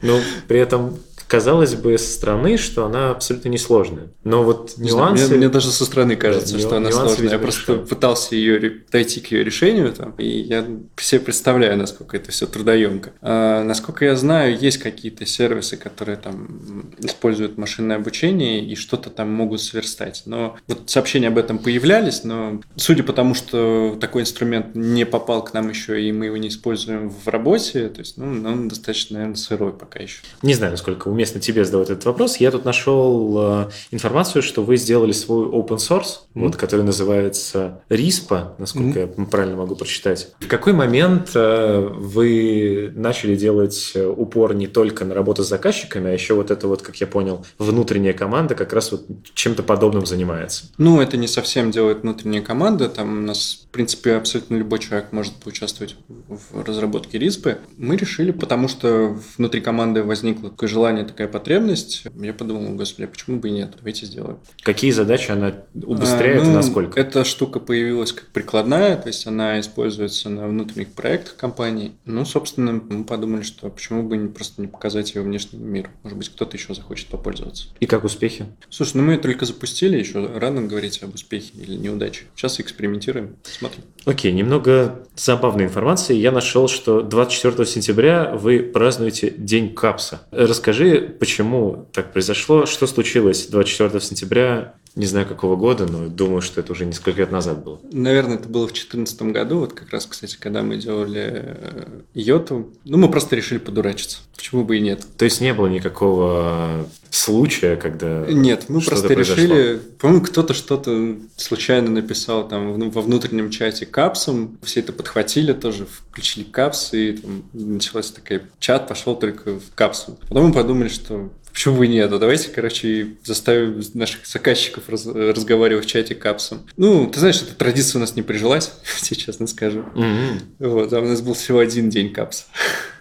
[0.02, 0.98] Ну, при этом
[1.32, 4.10] казалось бы со стороны, что она абсолютно несложная.
[4.26, 5.30] Но вот нюансы...
[5.30, 7.30] Мне, мне даже со стороны кажется, да, что она сложная.
[7.30, 10.68] Я просто пытался ее, дойти к ее решению, там, и я
[10.98, 13.14] себе представляю, насколько это все трудоемко.
[13.22, 19.32] А, насколько я знаю, есть какие-то сервисы, которые там используют машинное обучение и что-то там
[19.32, 20.24] могут сверстать.
[20.26, 25.46] Но вот сообщения об этом появлялись, но судя по тому, что такой инструмент не попал
[25.46, 29.14] к нам еще, и мы его не используем в работе, то есть, ну, он достаточно,
[29.14, 30.20] наверное, сырой пока еще.
[30.42, 32.38] Не знаю, насколько у уместно тебе задавать этот вопрос.
[32.38, 36.42] Я тут нашел э, информацию, что вы сделали свой open source, mm-hmm.
[36.42, 39.14] вот, который называется RISPA, насколько mm-hmm.
[39.20, 40.30] я правильно могу прочитать.
[40.40, 46.10] В какой момент э, вы начали делать э, упор не только на работу с заказчиками,
[46.10, 49.06] а еще вот это вот, как я понял, внутренняя команда как раз вот
[49.36, 50.66] чем-то подобным занимается?
[50.80, 52.90] Ну, это не совсем делает внутренняя команда.
[52.90, 55.96] Там у нас, в принципе, абсолютно любой человек может поучаствовать
[56.28, 57.60] в разработке RISPы.
[57.78, 63.08] Мы решили, потому что внутри команды возникло такое желание такая потребность, я подумал, господи, а
[63.08, 64.40] почему бы и нет, давайте сделаем.
[64.62, 67.00] Какие задачи она убыстряет а, ну, и насколько?
[67.00, 71.94] Эта штука появилась как прикладная, то есть она используется на внутренних проектах компании.
[72.04, 75.90] Ну, собственно, мы подумали, что почему бы просто не показать ее внешнему миру.
[76.04, 77.68] Может быть, кто-то еще захочет попользоваться.
[77.80, 78.48] И как успехи?
[78.70, 82.26] Слушай, ну мы ее только запустили, еще рано говорить об успехе или неудаче.
[82.36, 83.84] Сейчас экспериментируем, смотрим.
[84.06, 86.16] Окей, немного забавной информации.
[86.16, 90.22] Я нашел, что 24 сентября вы празднуете День Капса.
[90.32, 96.60] Расскажи, почему так произошло, что случилось 24 сентября не знаю какого года, но думаю, что
[96.60, 97.80] это уже несколько лет назад было.
[97.92, 102.72] Наверное, это было в 2014 году, вот как раз, кстати, когда мы делали э, йоту.
[102.84, 104.20] Ну, мы просто решили подурачиться.
[104.36, 105.06] Почему бы и нет?
[105.18, 109.44] То есть не было никакого случая, когда Нет, мы просто произошло.
[109.44, 109.80] решили...
[110.00, 114.58] По-моему, кто-то что-то случайно написал там во внутреннем чате капсом.
[114.64, 118.42] Все это подхватили тоже, включили капс, и там началась такая...
[118.60, 120.18] Чат пошел только в капсу.
[120.28, 122.12] Потом мы подумали, что Почему бы нет?
[122.12, 126.68] А давайте, короче, заставим наших заказчиков раз, разговаривать в чате капсом.
[126.78, 129.86] Ну, ты знаешь, эта традиция у нас не прижилась, тебе честно скажу.
[129.96, 130.42] Mm-hmm.
[130.60, 132.44] Вот, а у нас был всего один день капса.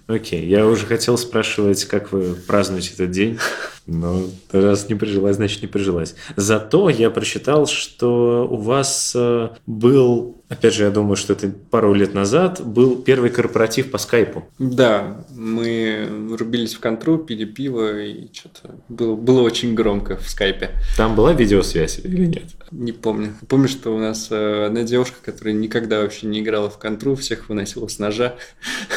[0.07, 0.47] Окей, okay.
[0.47, 3.39] я уже хотел спрашивать, как вы празднуете этот день,
[3.87, 6.17] но раз не прижилась, значит не прижилась.
[6.35, 11.95] Зато я прочитал, что у вас э, был Опять же, я думаю, что это пару
[11.95, 14.45] лет назад был первый корпоратив по скайпу.
[14.59, 20.73] Да, мы рубились в контру, пили пиво, и что-то было, было очень громко в скайпе.
[20.97, 22.43] Там была видеосвязь или нет?
[22.73, 23.35] Не помню.
[23.47, 27.49] Помню, что у нас э, одна девушка, которая никогда вообще не играла в контру, всех
[27.49, 28.35] выносила с ножа.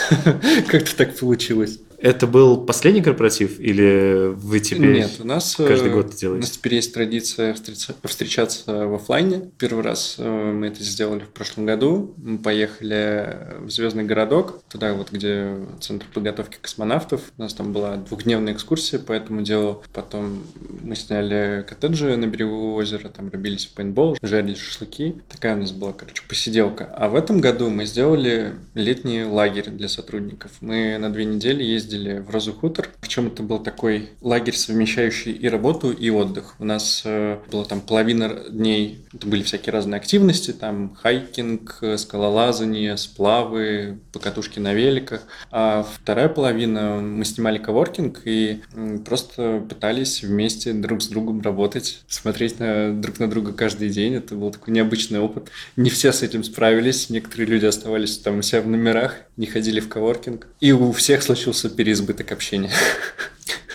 [0.68, 1.80] Как-то так получилось.
[2.04, 6.20] Это был последний корпоратив или вы теперь Нет, у нас каждый э, год это У
[6.20, 6.42] делаете?
[6.42, 7.56] нас теперь есть традиция
[8.04, 9.52] встречаться в оффлайне.
[9.58, 12.14] Первый раз э, мы это сделали в прошлом году.
[12.18, 17.22] Мы поехали в Звездный городок, туда вот, где центр подготовки космонавтов.
[17.38, 19.82] У нас там была двухдневная экскурсия по этому делу.
[19.94, 20.44] Потом
[20.82, 25.22] мы сняли коттеджи на берегу озера, там рубились в пейнтбол, жарили шашлыки.
[25.30, 26.84] Такая у нас была, короче, посиделка.
[26.98, 30.52] А в этом году мы сделали летний лагерь для сотрудников.
[30.60, 32.54] Мы на две недели ездили в Розу.
[33.02, 36.56] Причем это был такой лагерь, совмещающий и работу, и отдых.
[36.60, 41.98] У нас э, было там половина дней, это были всякие разные активности, там хайкинг, э,
[41.98, 45.24] скалолазание, сплавы, покатушки на великах.
[45.52, 48.62] А вторая половина мы снимали коворкинг и
[49.06, 54.16] просто пытались вместе друг с другом работать, смотреть на, друг на друга каждый день.
[54.16, 55.50] Это был такой необычный опыт.
[55.76, 57.10] Не все с этим справились.
[57.10, 60.48] Некоторые люди оставались там у себя в номерах, не ходили в коворкинг.
[60.60, 62.72] И у всех случился переизбыток общения.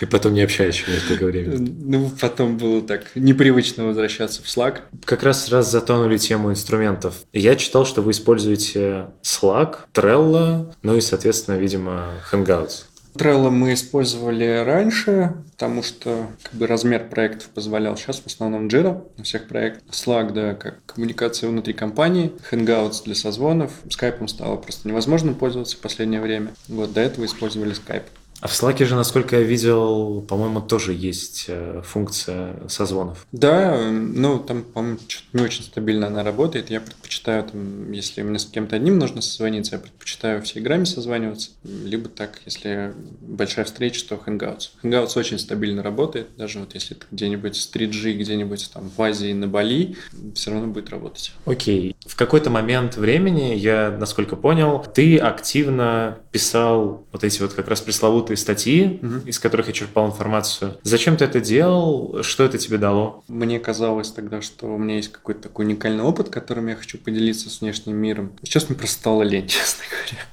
[0.01, 1.57] И потом не общались через долгое время.
[1.59, 4.79] Ну, потом было так непривычно возвращаться в Slack.
[5.05, 7.15] Как раз раз затонули тему инструментов.
[7.33, 12.85] Я читал, что вы используете Slack, Trello, ну и, соответственно, видимо, Hangouts.
[13.15, 17.97] Trello мы использовали раньше, потому что как бы размер проектов позволял.
[17.97, 19.83] Сейчас в основном Jira на всех проектах.
[19.91, 22.31] Slack, да, как коммуникация внутри компании.
[22.51, 23.71] Hangouts для созвонов.
[23.87, 26.53] Skype стало просто невозможно пользоваться в последнее время.
[26.67, 28.05] Вот до этого использовали Skype.
[28.41, 33.25] А в Slack же, насколько я видел, по-моему, тоже есть э, функция созвонов.
[33.31, 36.69] Да, ну там, по-моему, что-то не очень стабильно она работает.
[36.69, 41.51] Я предпочитаю, там, если мне с кем-то одним нужно созвониться, я предпочитаю в Телеграме созваниваться.
[41.63, 44.69] Либо так, если большая встреча, то Hangouts.
[44.83, 46.29] Hangouts очень стабильно работает.
[46.37, 49.97] Даже вот если где-нибудь с 3G, где-нибудь там в Азии, на Бали,
[50.35, 51.33] все равно будет работать.
[51.45, 51.95] Окей.
[52.05, 57.81] В какой-то момент времени, я, насколько понял, ты активно писал вот эти вот как раз
[57.81, 59.19] пресловутые статьи, Мгм.
[59.27, 60.77] из которых я черпал информацию.
[60.83, 62.21] Зачем ты это делал?
[62.23, 63.23] Что это тебе дало?
[63.27, 67.49] Мне казалось тогда, что у меня есть какой-то такой уникальный опыт, которым я хочу поделиться
[67.49, 68.31] с внешним миром.
[68.43, 70.23] Сейчас мне просто стало лень, честно говоря.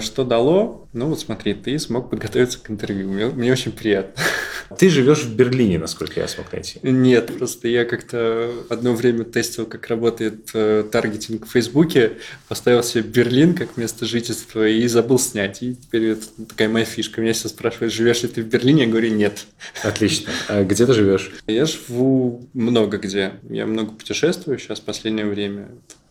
[0.00, 0.88] Что дало?
[0.92, 3.08] Ну вот смотри, ты смог подготовиться к интервью.
[3.08, 4.22] Мне, мне очень приятно.
[4.78, 6.78] Ты живешь в Берлине, насколько я смог найти.
[6.82, 12.12] Нет, просто я как-то одно время тестил, как работает э, таргетинг в Фейсбуке,
[12.48, 15.62] поставил себе Берлин как место жительства и забыл снять.
[15.62, 17.20] И теперь это такая моя фишка.
[17.20, 18.84] Меня все спрашивают, живешь ли ты в Берлине?
[18.84, 19.46] Я говорю, нет.
[19.82, 20.32] Отлично.
[20.48, 21.32] А где ты живешь?
[21.46, 23.32] Я живу много где.
[23.48, 25.68] Я много путешествую сейчас в последнее время.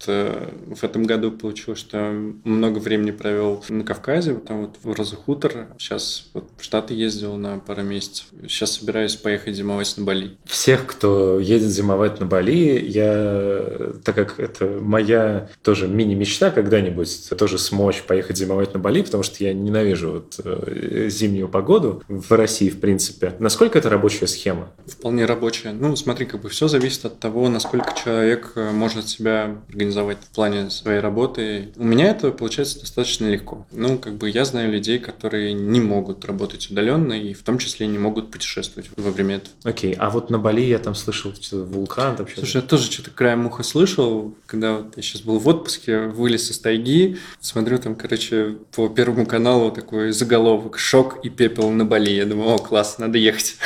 [0.07, 2.11] Э, в этом году получилось, что
[2.43, 5.67] много времени провел на Кавказе, вот там вот в Розахутор.
[5.77, 8.27] Сейчас вот в Штаты ездил на пару месяцев.
[8.43, 10.37] Сейчас собираюсь поехать зимовать на Бали.
[10.45, 17.57] Всех, кто едет зимовать на Бали, я, так как это моя тоже мини-мечта когда-нибудь тоже
[17.57, 22.69] смочь поехать зимовать на Бали, потому что я ненавижу вот, э, зимнюю погоду в России,
[22.69, 23.35] в принципе.
[23.39, 24.69] Насколько это рабочая схема?
[24.85, 25.71] Вполне рабочая.
[25.71, 29.88] Ну, смотри, как бы все зависит от того, насколько человек э, может себя организовать
[30.23, 31.69] в плане своей работы.
[31.75, 33.65] У меня это получается достаточно легко.
[33.71, 37.87] Ну, как бы я знаю людей, которые не могут работать удаленно и в том числе
[37.87, 39.55] не могут путешествовать во время этого.
[39.63, 42.41] Окей, а вот на Бали я там слышал что вулкан, там что-то.
[42.41, 46.49] Слушай, я тоже что-то краем уха слышал, когда вот я сейчас был в отпуске, вылез
[46.51, 52.11] из тайги, смотрю там, короче, по Первому каналу такой заголовок «Шок и пепел на Бали».
[52.11, 53.57] Я думаю, о, класс, надо ехать.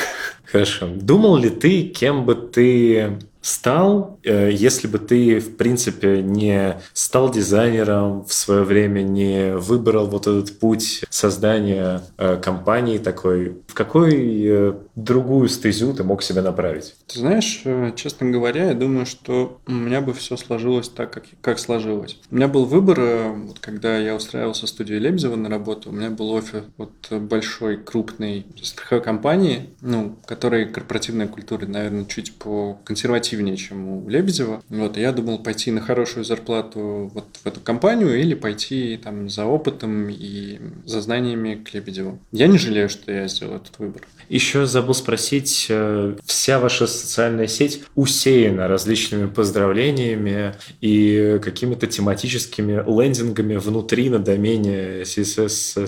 [0.45, 0.87] Хорошо.
[0.87, 7.29] Думал ли ты, кем бы ты стал, э, если бы ты, в принципе, не стал
[7.29, 13.57] дизайнером в свое время, не выбрал вот этот путь создания э, компании такой?
[13.67, 16.95] В какой э, другую стезю ты мог себя направить?
[17.07, 17.63] Ты знаешь,
[17.95, 22.17] честно говоря, я думаю, что у меня бы все сложилось так, как, как сложилось.
[22.31, 26.09] У меня был выбор, вот когда я устраивался в студию Лебедева на работу, у меня
[26.09, 33.32] был офер от большой, крупной страховой компании, ну, которой корпоративная культура, наверное, чуть по консервативнее,
[33.57, 34.61] чем у Лебедева.
[34.69, 39.45] Вот, я думал пойти на хорошую зарплату вот в эту компанию или пойти там за
[39.45, 42.19] опытом и за знаниями к Лебедеву.
[42.31, 44.01] Я не жалею, что я сделал этот выбор.
[44.29, 53.55] Еще забыл спросить, э, вся ваша социальная сеть усеяна различными поздравлениями и какими-то тематическими лендингами
[53.55, 55.87] внутри на домене CSS,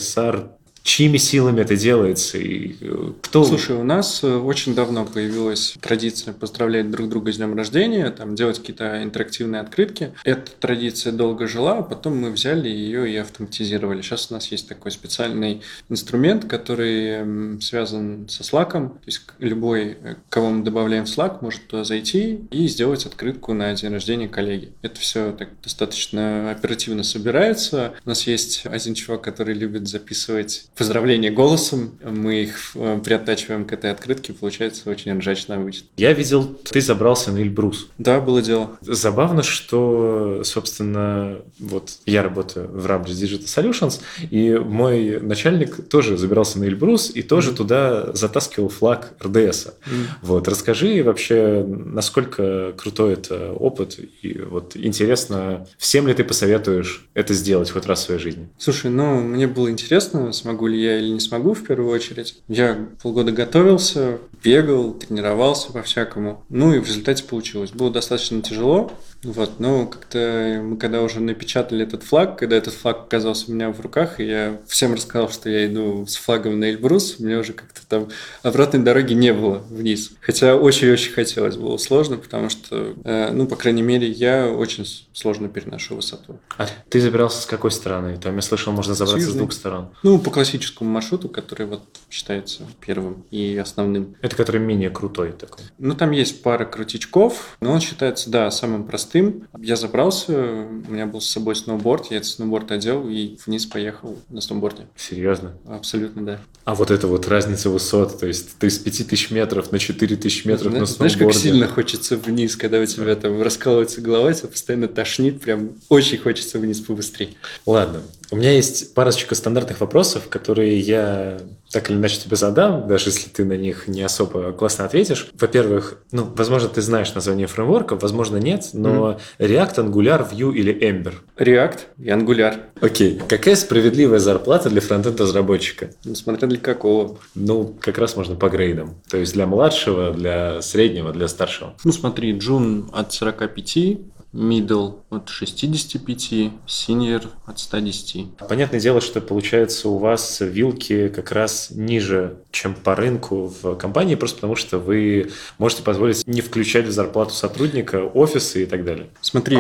[0.86, 2.38] Чьими силами это делается?
[2.38, 3.44] И э, кто?
[3.44, 8.36] Слушай, у нас э, очень давно появилась традиция поздравлять друг друга с днем рождения, там
[8.36, 10.14] делать какие-то интерактивные открытки.
[10.24, 14.04] Эта традиция долго жила, а потом мы взяли ее и автоматизировали.
[14.04, 18.74] Сейчас у нас есть такой специальный инструмент, который связан со Slack.
[18.74, 23.54] То есть любой, э, кого мы добавляем в Slack, может туда зайти и сделать открытку
[23.54, 24.72] на день рождения коллеги.
[24.84, 27.96] Это все так достаточно оперативно собирается.
[28.06, 33.74] У нас есть один чувак, который любит записывать поздравления голосом, мы их э, приоттачиваем к
[33.74, 35.88] этой открытке, получается очень ржачно обычно.
[35.98, 37.88] Я видел, ты забрался на Эльбрус.
[37.98, 38.78] Да, было дело.
[38.82, 46.60] Забавно, что, собственно, вот я работаю в Rambus Digital Solutions, и мой начальник тоже забирался
[46.60, 47.56] на Эльбрус и тоже mm-hmm.
[47.56, 49.68] туда затаскивал флаг РДС.
[49.68, 50.08] Mm-hmm.
[50.22, 57.34] Вот, расскажи вообще, насколько крутой это опыт, и вот интересно, всем ли ты посоветуешь это
[57.34, 58.50] сделать хоть раз в своей жизни?
[58.58, 62.42] Слушай, ну, мне было интересно, смогу ли я или не смогу в первую очередь.
[62.48, 66.44] Я полгода готовился, бегал, тренировался по-всякому.
[66.50, 67.72] Ну и в результате получилось.
[67.72, 68.92] Было достаточно тяжело,
[69.26, 73.72] вот, но как-то мы когда уже напечатали этот флаг, когда этот флаг оказался у меня
[73.72, 77.54] в руках, и я всем рассказал, что я иду с флагом на Эльбрус, мне уже
[77.54, 78.10] как-то там
[78.44, 80.12] обратной дороги не было вниз.
[80.22, 85.50] Хотя очень-очень хотелось, было сложно, потому что, э, ну, по крайней мере, я очень сложно
[85.50, 86.40] переношу высоту.
[86.58, 88.18] А ты забирался с какой стороны?
[88.18, 89.90] Там я слышал, можно забраться с, с двух сторон.
[90.04, 94.16] Ну, по классическому маршруту, который вот считается первым и основным.
[94.22, 95.66] Это который менее крутой такой?
[95.80, 99.48] Ну, там есть пара крутичков, но он считается, да, самым простым простым.
[99.60, 104.18] Я забрался, у меня был с собой сноуборд, я этот сноуборд одел и вниз поехал
[104.30, 104.88] на сноуборде.
[104.96, 105.54] Серьезно?
[105.68, 106.40] Абсолютно, да.
[106.66, 110.72] А вот это вот разница высот, то есть ты с 5000 метров на 4000 метров
[110.72, 111.18] знаешь, на сноуборде.
[111.18, 115.72] Знаешь, как сильно хочется вниз, когда у тебя там раскалывается голова, тебя постоянно тошнит, прям
[115.90, 117.30] очень хочется вниз побыстрее.
[117.66, 118.02] Ладно,
[118.36, 121.38] у меня есть парочка стандартных вопросов, которые я
[121.72, 125.30] так или иначе тебе задам, даже если ты на них не особо классно ответишь.
[125.40, 129.20] Во-первых, ну, возможно, ты знаешь название фреймворка, возможно, нет, но mm.
[129.40, 131.14] React, Angular, Vue или Ember?
[131.38, 132.60] React и Angular.
[132.82, 133.22] Окей.
[133.26, 135.92] Какая справедливая зарплата для фронтенд-разработчика?
[136.04, 137.18] Ну, смотря для какого.
[137.36, 138.96] Ну, как раз можно по грейдам.
[139.10, 141.76] То есть для младшего, для среднего, для старшего.
[141.86, 143.98] Ну, смотри, Джун от 45,
[144.36, 148.38] middle от 65, senior от 110.
[148.50, 154.16] Понятное дело, что получается у вас вилки как раз ниже, чем по рынку в компании,
[154.16, 159.08] просто потому что вы можете позволить не включать в зарплату сотрудника офисы и так далее.
[159.22, 159.58] Смотри,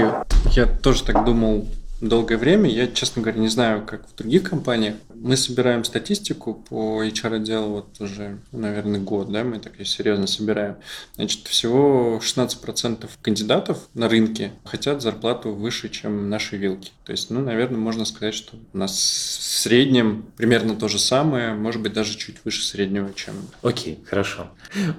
[0.51, 1.65] я тоже так думал
[2.01, 2.69] долгое время.
[2.69, 4.95] Я, честно говоря, не знаю, как в других компаниях.
[5.21, 10.75] Мы собираем статистику по HR-отделу вот уже, наверное, год, да, мы так ее серьезно собираем.
[11.15, 16.91] Значит, всего 16% кандидатов на рынке хотят зарплату выше, чем наши вилки.
[17.05, 21.53] То есть, ну, наверное, можно сказать, что у нас в среднем примерно то же самое,
[21.53, 23.35] может быть, даже чуть выше среднего, чем...
[23.61, 24.49] Окей, хорошо.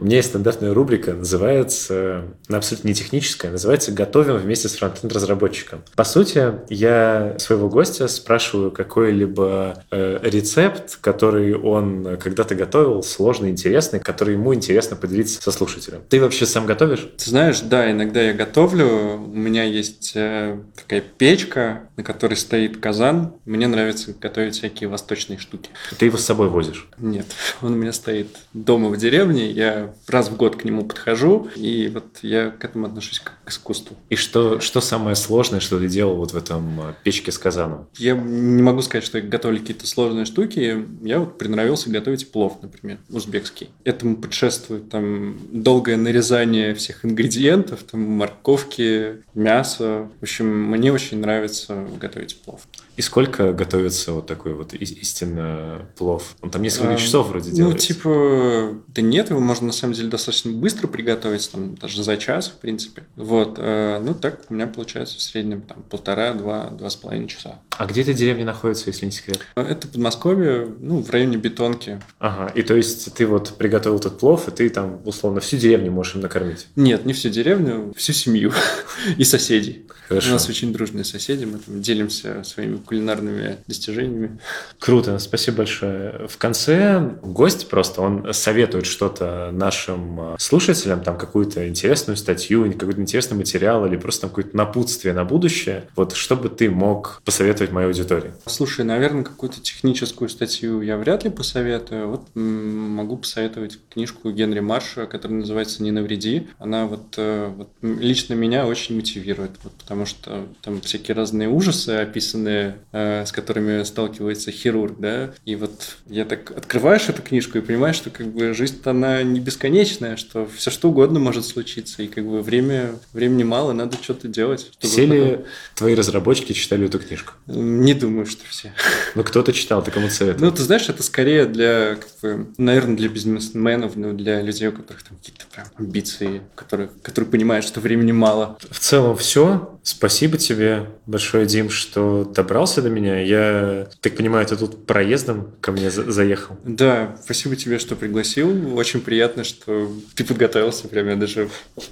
[0.00, 5.82] У меня есть стандартная рубрика, называется, она абсолютно не техническая, называется «Готовим вместе с фронтенд-разработчиком».
[5.94, 14.00] По сути, я своего гостя спрашиваю какой-либо э, рецепт, который он когда-то готовил, сложный, интересный,
[14.00, 16.02] который ему интересно поделиться со слушателем.
[16.08, 17.08] Ты вообще сам готовишь?
[17.18, 19.16] Ты знаешь, да, иногда я готовлю.
[19.16, 23.34] У меня есть э, такая печка, на которой стоит казан.
[23.44, 25.70] Мне нравится готовить всякие восточные штуки.
[25.98, 26.88] Ты его с собой возишь?
[26.98, 27.26] Нет,
[27.62, 29.50] он у меня стоит дома в деревне.
[29.50, 33.50] Я раз в год к нему подхожу, и вот я к этому отношусь как к
[33.50, 33.96] искусству.
[34.10, 37.88] И что, что самое сложное, что ты делал вот в этом э, печке с казаном?
[37.96, 40.84] Я не могу сказать, что я готовлю какие-то сложные штуки.
[41.02, 43.70] Я вот приноровился готовить плов, например, узбекский.
[43.84, 50.08] Этому предшествует там долгое нарезание всех ингредиентов, там морковки, мяса.
[50.20, 52.62] В общем, мне очень нравится готовить плов.
[52.96, 56.34] И сколько готовится вот такой вот истинно плов?
[56.40, 57.88] Он там несколько а, часов вроде ну, делается.
[57.88, 62.16] Ну, типа, да нет, его можно на самом деле достаточно быстро приготовить, там даже за
[62.16, 63.04] час, в принципе.
[63.16, 67.28] Вот, э, ну так у меня получается в среднем там полтора, два, два с половиной
[67.28, 67.60] часа.
[67.76, 69.40] А где эта деревня находится, если не секрет?
[69.54, 72.00] Это Подмосковье, ну, в районе Бетонки.
[72.18, 75.90] Ага, и то есть ты вот приготовил этот плов, и ты там, условно, всю деревню
[75.90, 76.66] можешь им накормить?
[76.76, 78.52] Нет, не всю деревню, всю семью
[79.16, 79.85] и соседей.
[80.08, 80.30] Хорошо.
[80.30, 84.38] У нас очень дружные соседи, мы там делимся своими кулинарными достижениями.
[84.78, 86.26] Круто, спасибо большое.
[86.28, 93.00] В конце гость просто, он советует что-то нашим э, слушателям, там какую-то интересную статью, какой-то
[93.00, 95.88] интересный материал или просто там какое-то напутствие на будущее.
[95.96, 98.32] Вот что бы ты мог посоветовать моей аудитории?
[98.46, 102.08] Слушай, наверное, какую-то техническую статью я вряд ли посоветую.
[102.08, 106.48] Вот могу посоветовать книжку Генри Марша, которая называется «Не навреди».
[106.58, 111.90] Она вот, э, вот лично меня очень мотивирует, вот, потому что там всякие разные ужасы
[111.90, 117.60] описанные Э, с которыми сталкивается хирург, да, и вот я так открываешь эту книжку и
[117.60, 122.06] понимаешь, что как бы жизнь она не бесконечная, что все что угодно может случиться, и
[122.06, 124.70] как бы время, времени мало, надо что-то делать.
[124.78, 125.40] Все ли
[125.74, 127.34] твои разработчики читали эту книжку?
[127.46, 128.72] Не думаю, что все.
[129.14, 130.50] Ну, кто-то читал, ты кому советовал?
[130.50, 134.72] Ну, ты знаешь, это скорее для, как бы, наверное, для бизнесменов, ну, для людей, у
[134.72, 138.58] которых там какие-то прям амбиции, которые, которые понимают, что времени мало.
[138.70, 139.78] В целом все.
[139.86, 143.20] Спасибо тебе большое, Дим, что добрался до меня.
[143.20, 146.56] Я, так понимаю, ты тут проездом ко мне за заехал.
[146.64, 148.76] Да, спасибо тебе, что пригласил.
[148.76, 150.88] Очень приятно, что ты подготовился.
[150.88, 151.48] Прям я даже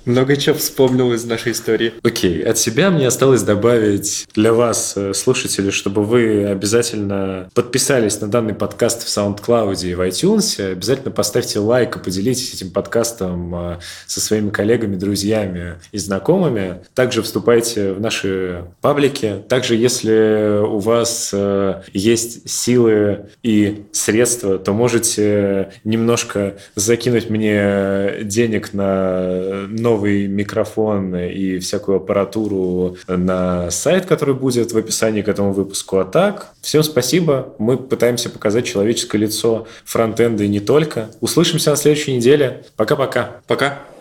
[0.06, 1.94] много чего вспомнил из нашей истории.
[2.02, 8.26] Окей, от себя мне осталось добавить для вас, э, слушатели, чтобы вы обязательно подписались на
[8.26, 10.60] данный подкаст в SoundCloud и в iTunes.
[10.72, 13.78] Обязательно поставьте лайк и поделитесь этим подкастом э,
[14.08, 16.82] со своими коллегами, друзьями и знакомыми.
[16.94, 19.42] Также вступайте в наши паблики.
[19.48, 28.72] Также, если у вас э, есть силы и средства, то можете немножко закинуть мне денег
[28.72, 35.98] на новый микрофон и всякую аппаратуру на сайт, который будет в описании к этому выпуску.
[35.98, 37.54] А так, всем спасибо.
[37.58, 41.10] Мы пытаемся показать человеческое лицо фронтенда и не только.
[41.20, 42.64] Услышимся на следующей неделе.
[42.76, 43.40] Пока-пока.
[43.46, 43.93] Пока.